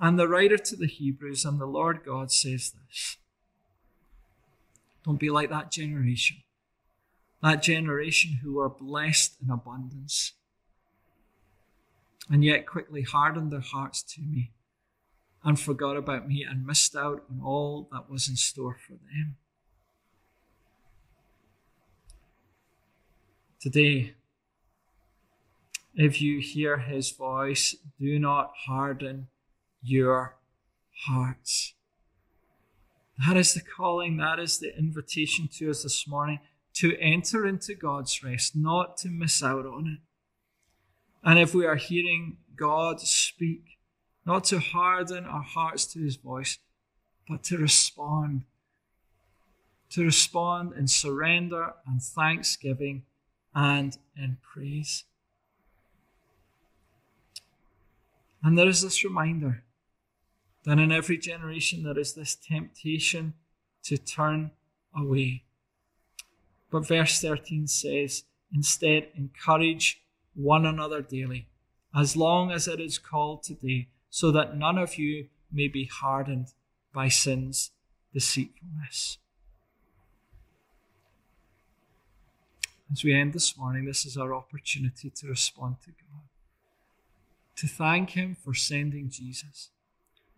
And 0.00 0.18
the 0.18 0.28
writer 0.28 0.58
to 0.58 0.76
the 0.76 0.88
Hebrews 0.88 1.44
and 1.44 1.60
the 1.60 1.66
Lord 1.66 2.00
God 2.04 2.32
says 2.32 2.72
this 2.72 3.18
Don't 5.04 5.20
be 5.20 5.30
like 5.30 5.50
that 5.50 5.70
generation, 5.70 6.38
that 7.40 7.62
generation 7.62 8.40
who 8.42 8.54
were 8.54 8.68
blessed 8.68 9.36
in 9.40 9.48
abundance, 9.48 10.32
and 12.30 12.44
yet 12.44 12.66
quickly 12.66 13.02
hardened 13.02 13.50
their 13.50 13.60
hearts 13.60 14.02
to 14.02 14.20
me 14.20 14.52
and 15.42 15.60
forgot 15.60 15.96
about 15.96 16.26
me 16.26 16.42
and 16.48 16.66
missed 16.66 16.96
out 16.96 17.24
on 17.30 17.40
all 17.44 17.88
that 17.92 18.10
was 18.10 18.28
in 18.28 18.36
store 18.36 18.76
for 18.86 18.92
them. 18.92 19.36
Today, 23.60 24.14
if 25.94 26.20
you 26.20 26.40
hear 26.40 26.78
his 26.78 27.10
voice, 27.10 27.76
do 28.00 28.18
not 28.18 28.52
harden 28.66 29.28
your 29.82 30.36
hearts. 31.06 31.74
That 33.26 33.36
is 33.36 33.54
the 33.54 33.60
calling, 33.60 34.16
that 34.16 34.38
is 34.38 34.58
the 34.58 34.76
invitation 34.76 35.48
to 35.58 35.70
us 35.70 35.82
this 35.82 36.08
morning 36.08 36.40
to 36.74 36.96
enter 36.98 37.46
into 37.46 37.74
God's 37.74 38.24
rest, 38.24 38.56
not 38.56 38.96
to 38.98 39.08
miss 39.08 39.42
out 39.42 39.66
on 39.66 39.86
it. 39.86 40.00
And 41.24 41.38
if 41.38 41.54
we 41.54 41.64
are 41.64 41.76
hearing 41.76 42.36
God 42.54 43.00
speak, 43.00 43.78
not 44.26 44.44
to 44.44 44.58
harden 44.58 45.24
our 45.24 45.42
hearts 45.42 45.86
to 45.86 46.00
his 46.00 46.16
voice, 46.16 46.58
but 47.28 47.42
to 47.44 47.56
respond. 47.56 48.42
To 49.90 50.04
respond 50.04 50.74
in 50.76 50.86
surrender 50.86 51.74
and 51.86 52.02
thanksgiving 52.02 53.04
and 53.54 53.96
in 54.16 54.36
praise. 54.42 55.04
And 58.42 58.58
there 58.58 58.68
is 58.68 58.82
this 58.82 59.02
reminder 59.02 59.62
that 60.64 60.78
in 60.78 60.92
every 60.92 61.16
generation 61.16 61.82
there 61.82 61.98
is 61.98 62.12
this 62.12 62.34
temptation 62.34 63.34
to 63.84 63.96
turn 63.96 64.50
away. 64.94 65.44
But 66.70 66.86
verse 66.86 67.20
13 67.20 67.66
says, 67.66 68.24
instead, 68.52 69.08
encourage 69.16 70.03
one 70.34 70.66
another 70.66 71.00
daily, 71.00 71.46
as 71.94 72.16
long 72.16 72.50
as 72.50 72.66
it 72.66 72.80
is 72.80 72.98
called 72.98 73.42
today, 73.42 73.88
so 74.10 74.30
that 74.30 74.56
none 74.56 74.78
of 74.78 74.98
you 74.98 75.28
may 75.52 75.68
be 75.68 75.84
hardened 75.84 76.48
by 76.92 77.08
sin's 77.08 77.70
deceitfulness. 78.12 79.18
As 82.92 83.02
we 83.02 83.12
end 83.12 83.32
this 83.32 83.56
morning, 83.56 83.86
this 83.86 84.04
is 84.04 84.16
our 84.16 84.34
opportunity 84.34 85.10
to 85.10 85.26
respond 85.26 85.76
to 85.84 85.90
God, 85.90 86.22
to 87.56 87.66
thank 87.66 88.10
Him 88.10 88.36
for 88.36 88.54
sending 88.54 89.08
Jesus, 89.10 89.70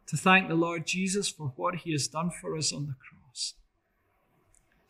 to 0.07 0.17
thank 0.17 0.49
the 0.49 0.55
Lord 0.55 0.87
Jesus 0.87 1.29
for 1.29 1.53
what 1.57 1.77
He 1.77 1.93
has 1.93 2.09
done 2.09 2.31
for 2.31 2.57
us 2.57 2.73
on 2.73 2.87
the 2.87 2.95
cross, 2.95 3.55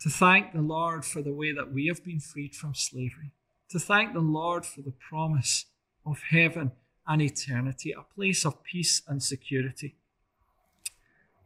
to 0.01 0.11
thank 0.11 0.53
the 0.53 0.61
Lord 0.61 1.05
for 1.05 1.23
the 1.23 1.33
way 1.33 1.53
that 1.53 1.73
we 1.73 1.87
have 1.87 2.05
been 2.05 2.21
freed 2.21 2.55
from 2.55 2.75
slavery, 2.75 3.33
to 3.71 3.79
thank 3.79 4.13
the 4.13 4.21
Lord 4.21 4.65
for 4.65 4.83
the 4.83 4.93
promise 4.93 5.67
of 6.05 6.21
heaven 6.31 6.73
and 7.07 7.23
eternity, 7.23 7.93
a 7.93 8.03
place 8.03 8.45
of 8.45 8.63
peace 8.63 9.03
and 9.07 9.23
security, 9.23 9.97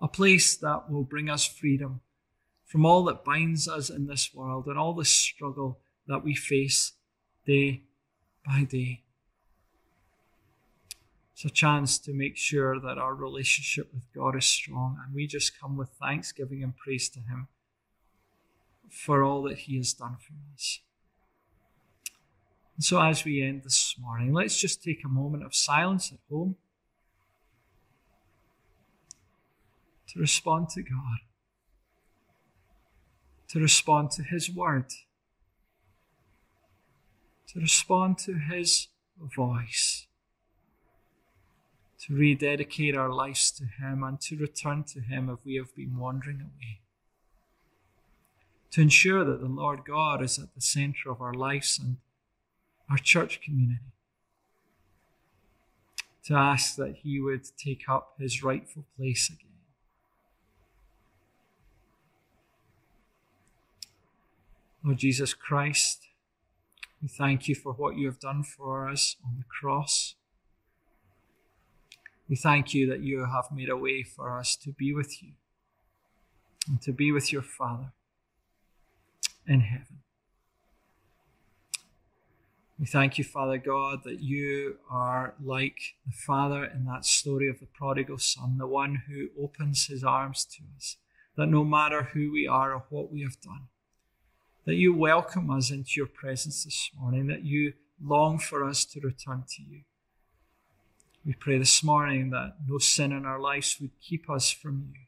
a 0.01 0.09
place 0.09 0.57
that 0.57 0.91
will 0.91 1.03
bring 1.03 1.29
us 1.29 1.45
freedom 1.45 2.01
from 2.67 2.87
all 2.87 3.05
that 3.05 3.25
binds 3.25 3.67
us 3.67 3.91
in 3.91 4.07
this 4.07 4.33
world 4.33 4.67
and 4.67 4.79
all 4.79 4.95
the 4.95 5.05
struggle 5.05 5.81
that 6.07 6.23
we 6.23 6.35
face 6.35 6.93
day 7.47 7.83
by 8.47 8.65
day. 8.65 9.03
It's 11.33 11.45
a 11.45 11.51
chance 11.51 11.99
to 12.01 12.13
make 12.13 12.37
sure 12.37 12.79
that 12.79 12.99
our 12.99 13.15
relationship 13.15 13.93
with 13.95 14.13
God 14.15 14.37
is 14.37 14.45
strong, 14.45 14.99
and 15.03 15.15
we 15.15 15.27
just 15.27 15.59
come 15.59 15.77
with 15.77 15.89
thanksgiving 15.89 16.63
and 16.63 16.77
praise 16.77 17.09
to 17.11 17.21
Him 17.21 17.49
for 18.91 19.23
all 19.23 19.43
that 19.45 19.61
He 19.61 19.79
has 19.79 19.95
done 19.95 20.17
for 20.21 20.35
us. 20.55 20.81
And 22.81 22.85
so, 22.87 22.99
as 22.99 23.27
we 23.27 23.43
end 23.43 23.65
this 23.65 23.95
morning, 24.01 24.33
let's 24.33 24.59
just 24.59 24.83
take 24.83 25.05
a 25.05 25.09
moment 25.09 25.45
of 25.45 25.55
silence 25.55 26.11
at 26.11 26.19
home 26.31 26.57
to 30.09 30.19
respond 30.19 30.71
to 30.71 30.83
God, 30.83 31.19
to 33.49 33.61
respond 33.61 34.13
to 34.13 34.23
His 34.23 34.51
Word 34.51 34.87
to 37.49 37.61
respond 37.61 38.17
to 38.17 38.39
His 38.39 38.89
voice, 39.19 40.07
to 42.07 42.15
rededicate 42.15 42.97
our 42.97 43.13
lives 43.13 43.51
to 43.51 43.65
Him, 43.65 44.03
and 44.03 44.19
to 44.23 44.37
return 44.39 44.85
to 44.85 45.01
Him 45.01 45.29
if 45.29 45.45
we 45.45 45.57
have 45.57 45.77
been 45.77 45.99
wandering 45.99 46.41
away. 46.41 46.81
To 48.71 48.81
ensure 48.81 49.23
that 49.25 49.41
the 49.41 49.49
Lord 49.49 49.81
God 49.85 50.23
is 50.23 50.39
at 50.39 50.55
the 50.55 50.63
center 50.63 51.11
of 51.11 51.21
our 51.21 51.35
lives 51.35 51.79
and 51.79 51.99
our 52.91 52.99
church 52.99 53.41
community. 53.41 53.81
To 56.25 56.35
ask 56.35 56.77
that 56.77 56.97
He 57.03 57.21
would 57.21 57.45
take 57.57 57.89
up 57.89 58.15
His 58.19 58.43
rightful 58.43 58.85
place 58.97 59.29
again. 59.29 59.47
Lord 64.85 64.99
Jesus 64.99 65.35
Christ, 65.35 66.07
we 67.03 67.09
thank 67.09 67.49
you 67.49 67.55
for 67.55 67.73
what 67.73 67.97
you 67.97 68.07
have 68.07 68.21
done 68.21 68.43
for 68.43 68.89
us 68.89 69.17
on 69.25 69.37
the 69.39 69.45
cross. 69.45 70.15
We 72.29 72.37
thank 72.37 72.73
you 72.75 72.89
that 72.89 73.01
you 73.01 73.27
have 73.27 73.47
made 73.53 73.69
a 73.69 73.77
way 73.77 74.03
for 74.03 74.39
us 74.39 74.57
to 74.57 74.73
be 74.73 74.95
with 74.95 75.23
you 75.23 75.33
and 76.69 76.81
to 76.83 76.93
be 76.93 77.11
with 77.13 77.33
your 77.33 77.43
Father 77.43 77.93
in 79.47 79.61
heaven. 79.61 79.99
We 82.81 82.87
thank 82.87 83.19
you, 83.19 83.25
Father 83.25 83.59
God, 83.59 84.05
that 84.05 84.21
you 84.21 84.79
are 84.91 85.35
like 85.45 85.79
the 86.07 86.15
Father 86.15 86.65
in 86.65 86.87
that 86.87 87.05
story 87.05 87.47
of 87.47 87.61
the 87.61 87.67
prodigal 87.67 88.17
Son, 88.17 88.57
the 88.57 88.67
one 88.67 89.03
who 89.07 89.29
opens 89.39 89.89
his 89.89 90.03
arms 90.03 90.47
to 90.57 90.63
us, 90.75 90.97
that 91.37 91.49
no 91.51 91.63
matter 91.63 92.05
who 92.15 92.33
we 92.33 92.47
are 92.47 92.73
or 92.73 92.85
what 92.89 93.13
we 93.13 93.21
have 93.21 93.39
done, 93.43 93.69
that 94.65 94.77
you 94.77 94.95
welcome 94.95 95.51
us 95.51 95.71
into 95.71 95.91
your 95.97 96.07
presence 96.07 96.65
this 96.65 96.91
morning, 96.99 97.27
that 97.27 97.45
you 97.45 97.75
long 98.03 98.39
for 98.39 98.67
us 98.67 98.87
to 98.87 99.01
return 99.01 99.45
to 99.57 99.63
you. 99.63 99.83
We 101.23 101.35
pray 101.35 101.59
this 101.59 101.85
morning 101.85 102.31
that 102.31 102.55
no 102.67 102.79
sin 102.79 103.13
in 103.13 103.27
our 103.27 103.39
lives 103.39 103.77
would 103.79 103.91
keep 104.01 104.31
us 104.31 104.51
from 104.51 104.89
you, 104.95 105.01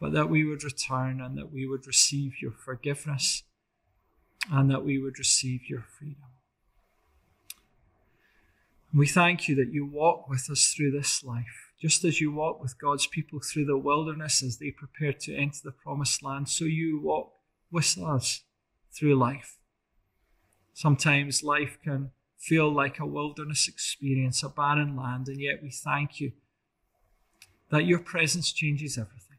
but 0.00 0.12
that 0.14 0.28
we 0.28 0.42
would 0.42 0.64
return 0.64 1.20
and 1.20 1.38
that 1.38 1.52
we 1.52 1.64
would 1.64 1.86
receive 1.86 2.42
your 2.42 2.50
forgiveness 2.50 3.44
and 4.50 4.70
that 4.70 4.84
we 4.84 4.98
would 4.98 5.18
receive 5.18 5.68
your 5.68 5.84
freedom. 5.98 6.24
We 8.92 9.08
thank 9.08 9.48
you 9.48 9.56
that 9.56 9.72
you 9.72 9.84
walk 9.84 10.28
with 10.28 10.48
us 10.50 10.72
through 10.72 10.92
this 10.92 11.24
life, 11.24 11.72
just 11.80 12.04
as 12.04 12.20
you 12.20 12.30
walk 12.30 12.62
with 12.62 12.78
God's 12.78 13.08
people 13.08 13.40
through 13.40 13.64
the 13.64 13.76
wilderness 13.76 14.42
as 14.42 14.58
they 14.58 14.70
prepare 14.70 15.12
to 15.12 15.34
enter 15.34 15.58
the 15.64 15.72
promised 15.72 16.22
land, 16.22 16.48
so 16.48 16.64
you 16.64 17.00
walk 17.00 17.32
with 17.72 17.98
us 17.98 18.42
through 18.92 19.16
life. 19.16 19.58
Sometimes 20.74 21.42
life 21.42 21.78
can 21.82 22.12
feel 22.38 22.72
like 22.72 23.00
a 23.00 23.06
wilderness 23.06 23.66
experience, 23.66 24.42
a 24.42 24.48
barren 24.48 24.96
land, 24.96 25.28
and 25.28 25.40
yet 25.40 25.62
we 25.62 25.70
thank 25.70 26.20
you 26.20 26.32
that 27.70 27.86
your 27.86 27.98
presence 27.98 28.52
changes 28.52 28.96
everything. 28.96 29.33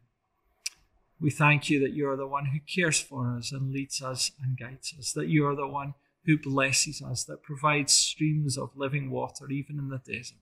We 1.19 1.32
thank 1.32 1.69
you 1.69 1.80
that 1.80 1.93
you 1.93 2.10
are 2.10 2.17
the 2.17 2.28
one 2.28 2.47
who 2.47 2.60
cares 2.60 2.99
for 2.99 3.36
us 3.38 3.51
and 3.51 3.71
leads 3.71 4.01
us 4.01 4.32
and 4.43 4.58
guides 4.60 4.93
us, 4.99 5.13
that 5.13 5.28
you 5.28 5.45
are 5.47 5.56
the 5.56 5.67
one 5.67 5.93
who 6.25 6.38
blesses 6.38 7.01
us, 7.01 7.23
that 7.25 7.43
provides 7.43 7.93
streams 7.93 8.58
of 8.58 8.75
living 8.75 9.10
water 9.10 9.49
even 9.49 9.80
in 9.80 9.89
the 9.89 9.99
desert. 9.99 10.38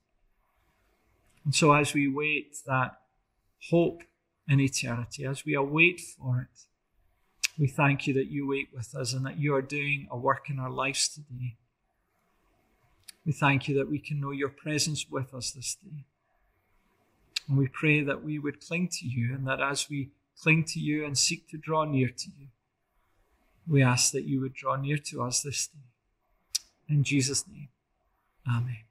And 1.44 1.54
so, 1.54 1.72
as 1.72 1.94
we 1.94 2.08
wait 2.08 2.56
that 2.66 2.96
hope 3.70 4.02
in 4.48 4.60
eternity, 4.60 5.24
as 5.24 5.44
we 5.44 5.54
await 5.54 6.00
for 6.00 6.40
it, 6.50 6.66
We 7.58 7.68
thank 7.68 8.06
you 8.06 8.14
that 8.14 8.26
you 8.26 8.48
wait 8.48 8.68
with 8.74 8.94
us 8.96 9.12
and 9.12 9.24
that 9.26 9.38
you 9.38 9.54
are 9.54 9.62
doing 9.62 10.08
a 10.10 10.16
work 10.16 10.50
in 10.50 10.58
our 10.58 10.70
lives 10.70 11.08
today. 11.08 11.56
We 13.24 13.32
thank 13.32 13.68
you 13.68 13.76
that 13.76 13.88
we 13.88 14.00
can 14.00 14.20
know 14.20 14.32
your 14.32 14.48
presence 14.48 15.06
with 15.08 15.32
us 15.32 15.52
this 15.52 15.76
day. 15.76 16.04
And 17.48 17.56
we 17.56 17.68
pray 17.68 18.02
that 18.02 18.24
we 18.24 18.38
would 18.38 18.60
cling 18.60 18.88
to 18.88 19.06
you 19.06 19.34
and 19.34 19.46
that 19.46 19.60
as 19.60 19.88
we 19.88 20.10
cling 20.40 20.64
to 20.64 20.80
you 20.80 21.04
and 21.04 21.16
seek 21.16 21.48
to 21.48 21.56
draw 21.56 21.84
near 21.84 22.08
to 22.08 22.30
you, 22.38 22.48
we 23.66 23.82
ask 23.82 24.12
that 24.12 24.24
you 24.24 24.40
would 24.40 24.54
draw 24.54 24.76
near 24.76 24.98
to 24.98 25.22
us 25.22 25.40
this 25.42 25.68
day. 25.68 25.78
In 26.88 27.02
Jesus' 27.02 27.46
name, 27.48 27.68
Amen. 28.46 28.83